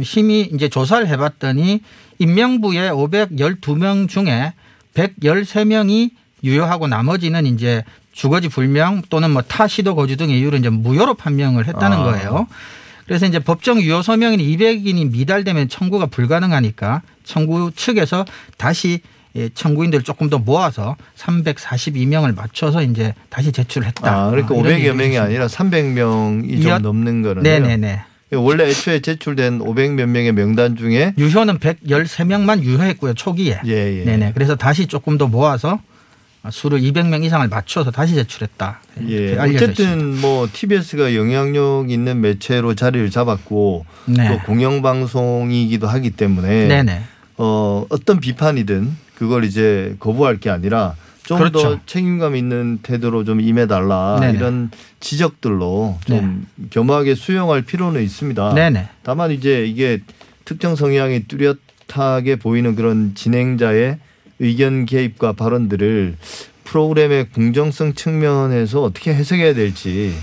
[0.01, 1.81] 심의 이제 조사를 해봤더니
[2.19, 4.53] 임명부의 512명 중에
[4.93, 6.11] 113명이
[6.43, 11.97] 유효하고 나머지는 이제 주거지 불명 또는 뭐 타시도 거주 등의 이유로 이제 무효로 판명을 했다는
[11.97, 12.03] 아.
[12.03, 12.47] 거예요.
[13.11, 18.23] 그래서 이제 법정 유효 서명인이 200인이 미달되면 청구가 불가능하니까 청구 측에서
[18.55, 19.01] 다시
[19.35, 24.09] 예, 청구인들을 조금 더 모아서 342명을 맞춰서 이제 다시 제출했다.
[24.09, 25.17] 아, 그러니까 어, 이런 500여 얘기를 명이.
[25.17, 27.43] 아니라 300명이 좀 여- 넘는 거네요.
[27.43, 28.01] 네네네.
[28.33, 33.59] 원래 애초에 제출된 500몇 명의 명단 중에 유효는 113명만 유효했고요 초기에.
[33.65, 34.05] 예, 예.
[34.05, 34.31] 네네.
[34.33, 35.81] 그래서 다시 조금 더 모아서
[36.49, 38.79] 수를 200명 이상을 맞춰서 다시 제출했다.
[39.07, 39.37] 예.
[39.37, 39.71] 알려져 있습니다.
[39.71, 44.27] 어쨌든 뭐 TBS가 영향력 있는 매체로 자리를 잡았고 네.
[44.27, 47.03] 또 공영방송이기도 하기 때문에 네네.
[47.37, 51.79] 어, 어떤 비판이든 그걸 이제 거부할 게 아니라 좀더 그렇죠.
[51.85, 54.37] 책임감 있는 태도로 좀 임해달라 네네.
[54.37, 58.53] 이런 지적들로 좀 겸허하게 수용할 필요는 있습니다.
[58.55, 58.89] 네네.
[59.03, 59.99] 다만 이제 이게
[60.45, 63.99] 특정 성향이 뚜렷하게 보이는 그런 진행자의
[64.41, 66.17] 의견 개입과 발언들을
[66.65, 70.13] 프로그램의 공정성 측면에서 어떻게 해석해야 될지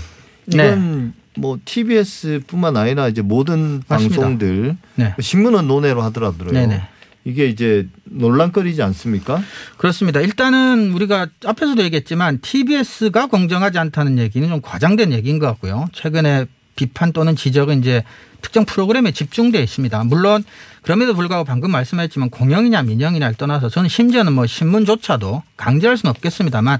[0.47, 4.21] 이건 뭐 TBS뿐만 아니라 이제 모든 맞습니다.
[4.21, 5.15] 방송들 네.
[5.19, 6.51] 신문은 논외로 하더라도요.
[6.51, 6.81] 네네.
[7.25, 9.41] 이게 이제 논란거리지 않습니까?
[9.77, 10.19] 그렇습니다.
[10.21, 15.87] 일단은 우리가 앞에서도 얘기했지만 TBS가 공정하지 않다는 얘기는 좀 과장된 얘기인 것 같고요.
[15.93, 16.45] 최근에
[16.75, 18.03] 비판 또는 지적은 이제
[18.41, 20.03] 특정 프로그램에 집중되어 있습니다.
[20.05, 20.43] 물론
[20.89, 26.79] 그럼에도 불구하고 방금 말씀하셨지만 공영이냐 민영이냐를 떠나서 저는 심지어는 뭐 신문조차도 강제할 수는 없겠습니다만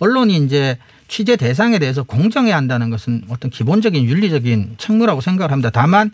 [0.00, 5.68] 언론이 이제 취재 대상에 대해서 공정해야 한다는 것은 어떤 기본적인 윤리적인 책무라고 생각을 합니다.
[5.70, 6.10] 다만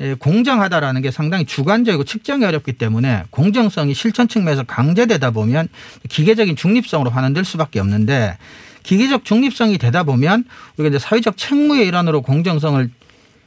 [0.00, 5.68] 예, 공정하다라는 게 상당히 주관적이고 측정이 어렵기 때문에 공정성이 실천 측면에서 강제되다 보면
[6.08, 8.38] 기계적인 중립성으로 환원될 수밖에 없는데
[8.82, 10.44] 기계적 중립성이 되다 보면
[10.78, 12.90] 우리가 이제 사회적 책무의 일환으로 공정성을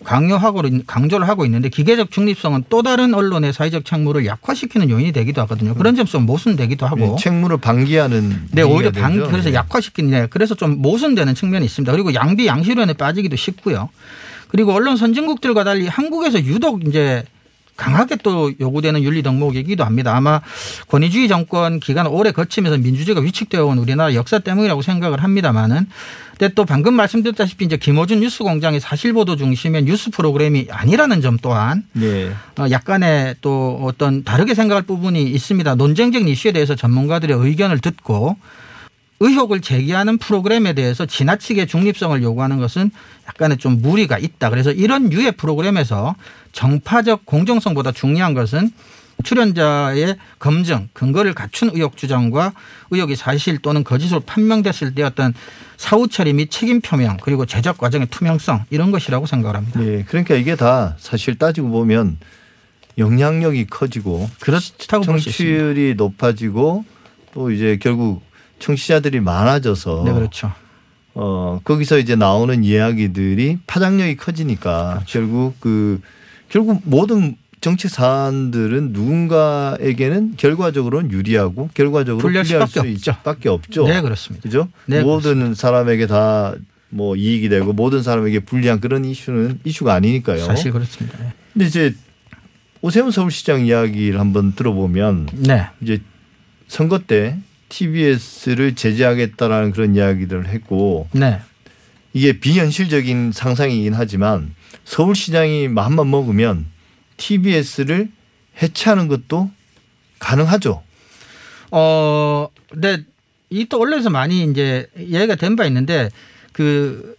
[0.03, 5.73] 강요하고 강조를 하고 있는데 기계적 중립성은 또 다른 언론의 사회적 책무를 약화시키는 요인이 되기도 하거든요.
[5.75, 7.15] 그런 점에서 좀 모순되기도 하고.
[7.17, 9.27] 예, 책무를 방기하는 네, 오히려 방, 되죠.
[9.29, 9.53] 그래서 예.
[9.53, 11.91] 약화시키는, 네, 그래서 좀 모순되는 측면이 있습니다.
[11.91, 13.89] 그리고 양비 양실론에 빠지기도 쉽고요.
[14.47, 17.23] 그리고 언론 선진국들과 달리 한국에서 유독 이제
[17.81, 20.15] 강하게 또 요구되는 윤리 덕목이기도 합니다.
[20.15, 20.39] 아마
[20.87, 25.87] 권위주의 정권 기간을 오래 거치면서 민주주의가 위축되어 온 우리나라 역사 때문이라고 생각을 합니다만은
[26.37, 31.39] 근데 또 방금 말씀드렸다시피 이제 김호준 뉴스 공장의 사실 보도 중심의 뉴스 프로그램이 아니라는 점
[31.41, 32.31] 또한 예.
[32.59, 35.73] 어, 약간의 또 어떤 다르게 생각할 부분이 있습니다.
[35.73, 38.37] 논쟁적인 이슈에 대해서 전문가들의 의견을 듣고
[39.21, 42.89] 의혹을 제기하는 프로그램에 대해서 지나치게 중립성을 요구하는 것은
[43.27, 44.49] 약간의 좀 무리가 있다.
[44.49, 46.15] 그래서 이런 유의 프로그램에서
[46.51, 48.71] 정파적 공정성보다 중요한 것은
[49.23, 52.53] 출연자의 검증, 근거를 갖춘 의혹 주장과
[52.89, 55.35] 의혹이 사실 또는 거짓으로 판명됐을 때 어떤
[55.77, 59.85] 사후 처리 및 책임 표명 그리고 제작 과정의 투명성 이런 것이라고 생각을 합니다.
[59.85, 60.03] 예.
[60.07, 62.17] 그러니까 이게 다 사실 따지고 보면
[62.97, 65.03] 영향력이 커지고 그렇다고.
[65.03, 66.83] 청취율이 높아지고
[67.35, 68.23] 또 이제 결국
[68.61, 70.51] 청취자들이 많아져서 네, 그렇죠.
[71.13, 75.19] 어 거기서 이제 나오는 이야기들이 파장력이 커지니까 그렇죠.
[75.19, 75.99] 결국 그
[76.47, 83.15] 결국 모든 정치 사안들은 누군가에게는 결과적으로는 유리하고 결과적으로 불리할 수밖에 수 없죠.
[83.23, 83.87] 밖에 없죠.
[83.87, 84.41] 네, 그렇습니다.
[84.43, 84.69] 그죠?
[84.85, 86.55] 네, 모든 사람에게 다
[86.91, 90.43] 뭐 이익이 되고 모든 사람에게 불리한 그런 이슈는 이슈가 아니니까요.
[90.43, 91.17] 사실 그렇습니다.
[91.17, 91.33] 네.
[91.53, 91.95] 근데 이제
[92.81, 95.67] 오세훈 서울시장 이야기를 한번 들어보면 네.
[95.81, 96.01] 이제
[96.67, 97.37] 선거 때
[97.71, 101.39] TBS를 제재하겠다라는 그런 이야기들을 했고 네.
[102.13, 104.53] 이게 비현실적인 상상이긴 하지만
[104.83, 106.65] 서울시장이 마음만 먹으면
[107.17, 108.09] TBS를
[108.61, 109.49] 해체하는 것도
[110.19, 110.83] 가능하죠.
[111.71, 113.03] 어, 근데
[113.49, 116.09] 이또 언론에서 많이 이제 얘기가 된 바 있는데
[116.51, 117.15] 그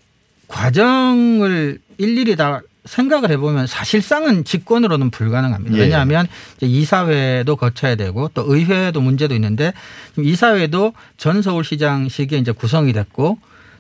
[0.48, 5.76] 과정을 일일이 다 생각을 해보면 사실상은 직권으로는 불가능합니다.
[5.76, 5.83] 예.
[5.83, 6.26] 왜냐하면
[6.57, 9.72] 이제 이사회도 거쳐야 되고 또 의회도 문제도 있는데
[10.18, 13.39] 이사회도 전 서울시장 시기에 이제 구성이 됐고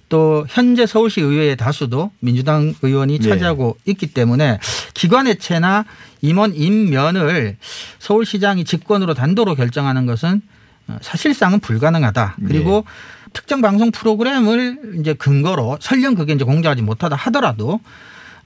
[0.08, 3.28] 또 현재 서울시 의회의 다수도 민주당 의원이 예.
[3.28, 4.58] 차지하고 있기 때문에
[4.94, 5.84] 기관 해체나
[6.20, 7.56] 임원 임면을
[7.98, 10.42] 서울시장이 직권으로 단도로 결정하는 것은
[10.88, 12.36] 어, 사실상은 불가능하다.
[12.46, 12.84] 그리고
[13.32, 17.80] 특정 방송 프로그램을 이제 근거로 설령 그게 이제 공개하지 못하다 하더라도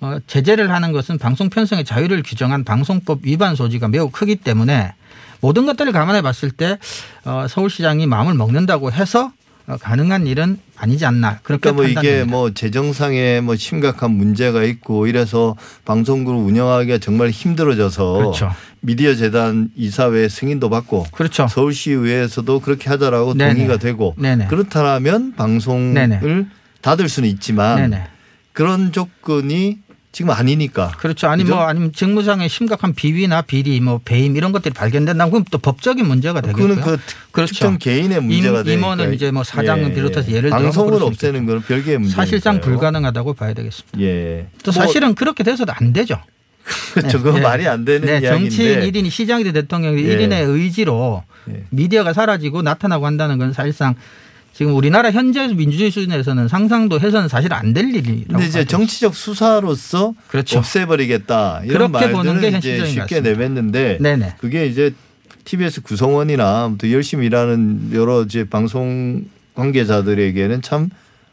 [0.01, 4.95] 어, 제재를 하는 것은 방송 편성의 자유를 규정한 방송법 위반 소지가 매우 크기 때문에
[5.41, 6.79] 모든 것들을 감안해 봤을 때
[7.25, 9.33] 어, 서울시장이 마음을 먹는다고 해서
[9.67, 12.31] 어, 가능한 일은 아니지 않나 그렇게 그러니까 뭐 이게 판단됩니다.
[12.31, 18.53] 뭐 재정상에 뭐 심각한 문제가 있고 이래서 방송국을 운영하기가 정말 힘들어져서 그렇죠.
[18.81, 21.49] 미디어 재단 이사회 승인도 받고 그렇죠.
[21.49, 23.55] 서울시 의회에서도 그렇게 하자라고 네네.
[23.55, 24.47] 동의가 되고 네네.
[24.47, 26.47] 그렇다면 방송을 네네.
[26.83, 28.07] 닫을 수는 있지만.
[28.57, 29.81] 그런 조건이
[30.17, 31.29] 지금 아니니까 그렇죠.
[31.29, 31.57] 아니 그죠?
[31.57, 36.41] 뭐 아니면 직무상의 심각한 비위나 비리, 뭐 배임 이런 것들이 발견된다면 그럼 또 법적인 문제가
[36.41, 36.69] 되겠고요.
[36.69, 37.77] 그거는 그 특- 그렇죠.
[37.77, 40.37] 개인의 문제가 임- 되니까 임원은 이제 뭐 사장을 예, 비롯해서 예.
[40.37, 41.45] 예를 들어 방송을 없애는.
[41.45, 44.01] 건 별개의 문제 사실상 불가능하다고 봐야 되겠습니다.
[44.01, 44.47] 예.
[44.63, 46.19] 또뭐 사실은 그렇게 돼서도 안 되죠.
[46.95, 47.19] 그렇죠.
[47.19, 47.41] 그건 네.
[47.43, 50.17] 말이 안 되는 네, 이야기인데 정치인 1인이 시장이든 대통령이 예.
[50.17, 51.65] 1인의 의지로 예.
[51.69, 53.95] 미디어가 사라지고 나타나고 한다는 건 사실상
[54.57, 60.15] 지금 우리나라 현재 민주주의 수준에서는 상상도 해서는 사실 안 될 일이라고 근데 이제 정치적 수사로서
[60.29, 60.59] 그렇죠.
[60.59, 63.29] 없애버리겠다 이런 그렇게 보는 게 말들은 이제 쉽게 같습니다.
[63.31, 64.35] 내뱉는데 네네.
[64.39, 64.95] 그게 이제
[65.45, 70.89] TBS 구성원이나 또 열심히 일하는 여러 이제 방송 관계자들에게는 참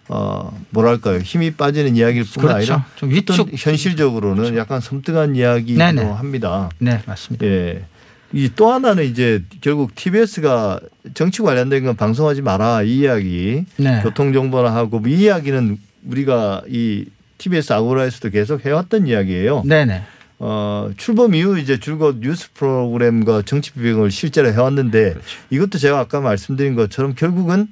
[0.10, 2.56] 어, 뭐랄까요 힘이 빠지는 이야기일 뿐 그렇죠.
[2.74, 3.50] 아니라 좀 위축.
[3.58, 6.04] 현실적으로는 약간 섬뜩한 이야기이기도 네네.
[6.04, 6.70] 합니다.
[6.80, 7.46] 네, 맞습니다.
[7.46, 7.86] 예.
[8.34, 10.80] 이 또 하나는 이제 결국 TBS가
[11.14, 14.02] 정치 관련된 건 방송하지 마라 이 이야기 네.
[14.02, 15.78] 교통 정보나 하고 뭐이 이야기는
[16.08, 17.06] 우리가 이
[17.38, 19.64] TBS 아고라에서도 계속 해왔던 이야기예요.
[19.66, 20.04] 네네.
[20.40, 25.28] 어, 출범 이후 이제 줄곧 뉴스 프로그램과 정치 비평을 실제로 해왔는데 그렇죠.
[25.52, 27.68] 이것도 제가 아까 말씀드린 것처럼 결국은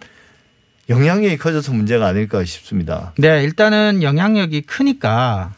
[0.89, 3.14] 영향력이 커져서 문제가 아닐까 싶습니다.
[3.18, 5.53] 네, 일단은 영향력이 크니까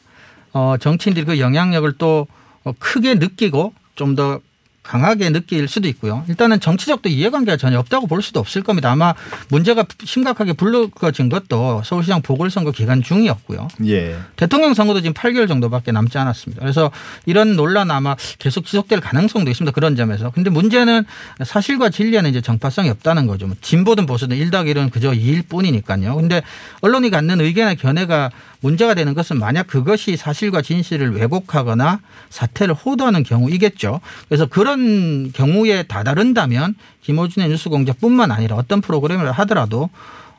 [0.54, 2.28] 어, 정치인들이 그 영향력을 또
[2.64, 4.40] 어, 크게 느끼고 좀더
[4.84, 6.24] 강하게 느낄 수도 있고요.
[6.28, 8.92] 일단은 정치적도 이해관계가 전혀 없다고 볼 수도 없을 겁니다.
[8.92, 9.14] 아마
[9.50, 13.70] 문제가 심각하게 불거진 것도 서울시장 보궐선거 기간 중이었고요.
[13.88, 14.18] 예.
[14.36, 16.62] 대통령 선거도 지금 8개월 정도밖에 남지 않았습니다.
[16.62, 16.92] 그래서
[17.26, 19.74] 이런 논란 아마 계속 지속될 가능성도 있습니다.
[19.74, 20.32] 그런 점에서.
[20.32, 21.06] 근데 문제는
[21.46, 23.48] 사실과 진리에는 이제 정파성이 없다는 거죠.
[23.48, 26.16] 뭐 진보든 보수든 1당 1은 그저 2일 뿐이니까요.
[26.16, 26.42] 근데
[26.82, 28.32] 언론이 갖는 의견의 견해가
[28.64, 32.00] 문제가 되는 것은 만약 그것이 사실과 진실을 왜곡하거나
[32.30, 34.00] 사태를 호도하는 경우이겠죠.
[34.30, 39.90] 그래서 그런 경우에 다다른다면 김호준의 뉴스공장뿐만 아니라 어떤 프로그램을 하더라도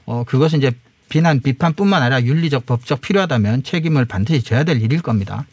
[0.07, 0.73] 어 그것은 이제
[1.11, 5.45] 비난 비판뿐만 아니라 윤리적 법적 필요하다면 책임을 반드시 져야 될 일일 겁니다.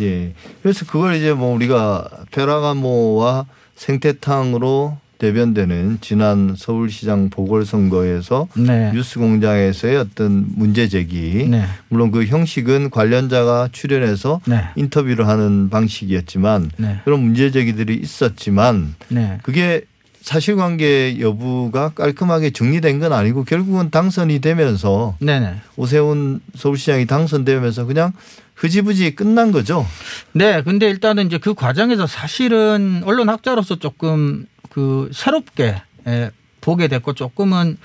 [0.00, 0.32] 예.
[0.62, 8.90] 그래서 그걸 이제 뭐 우리가 페라가모와 생태탕으로 대변되는 지난 서울시장 보궐선거에서 네.
[8.92, 11.46] 뉴스 공장에서의 어떤 문제 제기.
[11.48, 11.64] 네.
[11.86, 14.64] 물론 그 형식은 관련자가 출연해서 네.
[14.74, 16.98] 인터뷰를 하는 방식이었지만 네.
[17.04, 19.38] 그런 문제 제기들이 있었지만 네.
[19.44, 19.82] 그게
[20.22, 25.54] 사실관계 여부가 깔끔하게 정리된 건 아니고 결국은 당선이 되면서 네네.
[25.76, 28.12] 오세훈 서울시장이 당선되면서 그냥
[28.56, 29.86] 흐지부지 끝난 거죠.
[30.32, 30.62] 네.
[30.62, 36.30] 근데 일단은 이제 그 과정에서 사실은 언론 학자로서 조금 그 새롭게 예,
[36.62, 37.76] 보게 됐고 조금은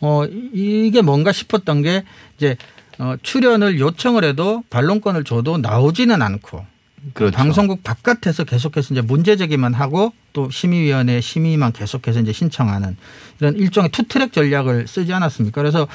[0.00, 2.02] 어 이게 뭔가 싶었던 게
[2.38, 2.56] 이제
[2.98, 6.64] 어 출연을 요청을 해도 반론권을 줘도 나오지는 않고
[7.12, 7.36] 그렇죠.
[7.36, 12.96] 방송국 바깥에서 계속해서 이제 문제 제기만 하고 또 심의위원회 심의만 계속해서 이제 신청하는
[13.40, 15.60] 이런 일종의 투트랙 전략을 쓰지 않았습니까?
[15.60, 15.86] 그래서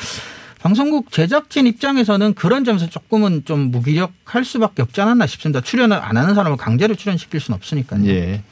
[0.60, 5.62] 방송국 제작진 입장에서는 그런 점에서 조금은 좀 무기력할 수밖에 없지 않았나 싶습니다.
[5.62, 8.06] 출연을 안 하는 사람을 강제로 출연시킬 수는 없으니까요.
[8.08, 8.44] 예.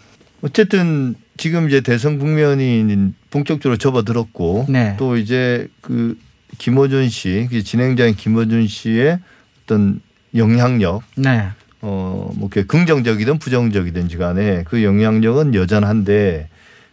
[0.41, 4.95] 어쨌든 지금 이제 대선 국면이 본격적으로 접어들었고 네.
[4.97, 6.17] 또 이제 그
[6.57, 9.19] 김어준 씨, 그 진행자인 김어준 씨의
[9.63, 10.01] 어떤
[10.35, 11.49] 영향력 네.
[11.81, 16.49] 어, 뭐, 이렇게 긍정적이든 부정적이든지 간에 그 영향력은 여전한데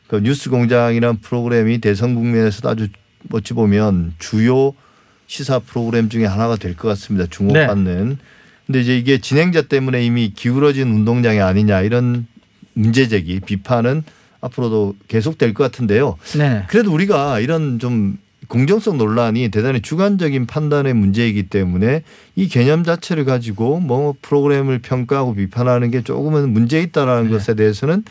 [0.09, 2.89] 그 뉴스 공장이라는 프로그램이 대선 국면에서도 아주
[3.33, 4.75] 어찌 보면 주요
[5.27, 7.27] 시사 프로그램 중에 하나가 될 것 같습니다.
[7.31, 8.19] 주목받는.
[8.67, 12.27] 근데 이제 이게 진행자 때문에 이미 기울어진 운동장이 아니냐 이런
[12.75, 14.05] 문제 제기, 비판은
[14.49, 16.17] 앞으로도 계속 될 것 같은데요.
[16.37, 16.65] 네.
[16.69, 18.19] 그래도 우리가 이런 좀
[18.49, 22.03] 공정성 논란이 대단히 주관적인 판단의 문제이기 때문에
[22.37, 27.31] 이 개념 자체를 가지고 뭐 프로그램을 평가하고 비판하는 게 조금은 문제 있다라는 네.
[27.31, 28.05] 것에 대해서는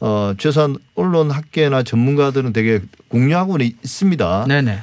[0.00, 4.44] 어 최소한 언론 학계나 전문가들은 되게 공유하고는 있습니다.
[4.48, 4.78] 네네.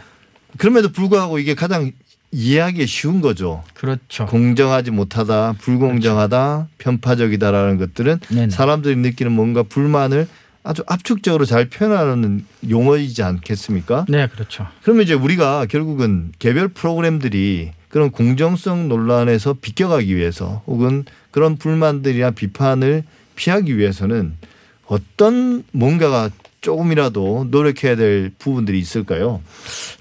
[0.57, 1.91] 그럼에도 불구하고 이게 가장
[2.31, 3.63] 이해하기 쉬운 거죠.
[3.75, 4.25] 그렇죠.
[4.25, 8.49] 공정하지 못하다, 불공정하다, 편파적이다라는 것들은 네네.
[8.49, 10.27] 사람들이 느끼는 뭔가 불만을
[10.66, 14.05] 아주 압축적으로 잘 표현하는 용어이지 않겠습니까?
[14.09, 14.68] 네, 그렇죠.
[14.82, 23.03] 그러면 이제 우리가 결국은 개별 프로그램들이 그런 공정성 논란에서 비껴가기 위해서 혹은 그런 불만들이나 비판을
[23.36, 24.34] 피하기 위해서는
[24.88, 29.41] 어떤 뭔가가 조금이라도 노력해야 될 부분들이 있을까요?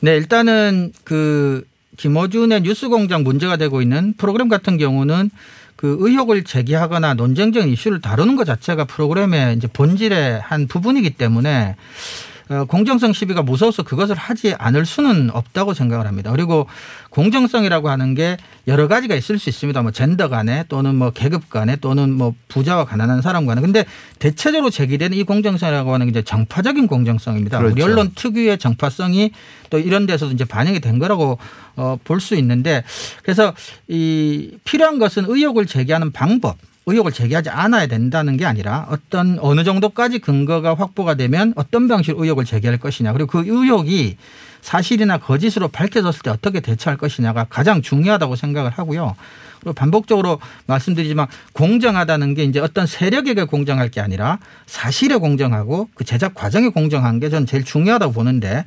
[0.01, 1.67] 네, 일단은 그
[1.99, 5.31] 김어준의 뉴스공장 문제가 되고 있는 프로그램 같은 경우는
[5.77, 12.34] 그 의혹을 제기하거나 논쟁적인 이슈를 다루는 것 자체가 프로그램의 이제 본질의 한 부분이기 때문에 어,
[12.68, 16.30] 공정성 시비가 무서워서 그것을 하지 않을 수는 없다고 생각을 합니다.
[16.30, 16.66] 그리고
[17.11, 18.36] 공정성이라고 하는 게
[18.66, 19.80] 여러 가지가 있을 수 있습니다.
[19.82, 23.61] 뭐 젠더 간에 또는 뭐 계급 간에 또는 뭐 부자와 가난한 사람 간에.
[23.61, 23.84] 근데
[24.18, 27.59] 대체적으로 제기되는 이 공정성이라고 하는 게 이제 정파적인 공정성입니다.
[27.61, 27.90] 우리 그렇죠.
[27.90, 29.30] 언론 특유의 정파성이
[29.70, 31.38] 또 이런 데서도 이제 반영이 된 거라고
[31.76, 32.84] 어, 볼 수 있는데
[33.22, 33.55] 그래서
[33.88, 36.57] 이 필요한 것은 의혹을 제기하는 방법.
[36.87, 42.45] 의혹을 제기하지 않아야 된다는 게 아니라 어떤 어느 정도까지 근거가 확보가 되면 어떤 방식으로 의혹을
[42.45, 44.16] 제기할 것이냐 그리고 그 의혹이
[44.61, 49.14] 사실이나 거짓으로 밝혀졌을 때 어떻게 대처할 것이냐가 가장 중요하다고 생각을 하고요.
[49.61, 56.35] 그리고 반복적으로 말씀드리지만 공정하다는 게 이제 어떤 세력에게 공정할 게 아니라 사실에 공정하고 그 제작
[56.35, 58.64] 과정에 공정한 게 저는 제일 중요하다고 보는데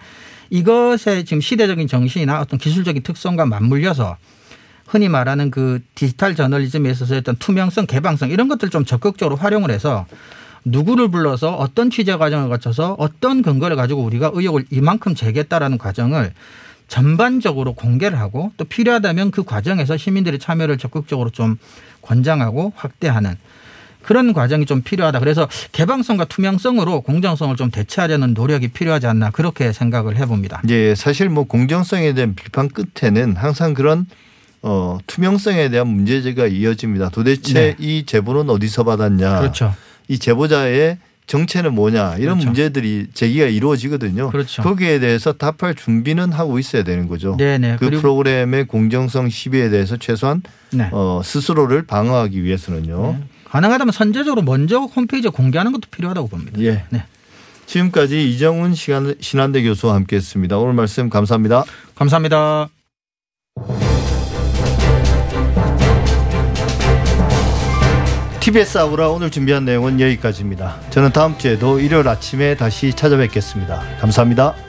[0.50, 4.18] 이것의 지금 시대적인 정신이나 어떤 기술적인 특성과 맞물려서
[4.88, 10.08] 흔히 말하는 그 디지털 저널리즘에 있어서 어떤 투명성, 개방성 이런 것들 좀 적극적으로 활용을 해서
[10.64, 16.34] 누구를 불러서 어떤 취재 과정을 거쳐서 어떤 근거를 가지고 우리가 의혹을 이만큼 제기했다라는 과정을
[16.88, 21.58] 전반적으로 공개를 하고 또 필요하다면 그 과정에서 시민들의 참여를 적극적으로 좀
[22.02, 23.36] 권장하고 확대하는
[24.04, 25.20] 그런 과정이 좀 필요하다.
[25.20, 30.62] 그래서 개방성과 투명성으로 공정성을 좀 대체하려는 노력이 필요하지 않나 그렇게 생각을 해봅니다.
[30.64, 34.06] 이제 사실 뭐 공정성에 대한 비판 끝에는 항상 그런
[34.62, 37.10] 어, 투명성에 대한 문제제가 이어집니다.
[37.10, 37.76] 도대체 네.
[37.80, 39.40] 이 제보는 어디서 받았냐?
[39.40, 39.74] 그렇죠.
[40.08, 40.98] 이 제보자의
[41.28, 42.16] 정체는 뭐냐?
[42.16, 42.46] 이런 그렇죠.
[42.48, 44.30] 문제들이 제기가 이루어지거든요.
[44.30, 44.62] 그렇죠.
[44.64, 47.36] 거기에 대해서 답할 준비는 하고 있어야 되는 거죠.
[47.38, 47.78] 네네.
[47.80, 50.42] 그 그리고 프로그램의 공정성 시비에 대해서 최소한
[50.72, 50.90] 네.
[50.92, 53.18] 어, 스스로를 방어하기 위해서는요.
[53.20, 53.28] 네.
[53.46, 56.60] 가능하다면 선제적으로 먼저 홈페이지에 공개하는 것도 필요하다고 봅니다.
[56.62, 56.86] 예.
[56.90, 57.04] 네.
[57.66, 60.58] 지금까지 이정훈 신한대 교수와 함께했습니다.
[60.58, 61.66] 오늘 말씀 감사합니다.
[61.96, 62.70] 감사합니다.
[68.48, 70.78] TBS 아우라 오늘 준비한 내용은 여기까지입니다.
[70.90, 73.84] 저는 다음 주에도 일요일 아침에 다시 찾아뵙겠습니다.
[74.00, 74.67] 감사합니다.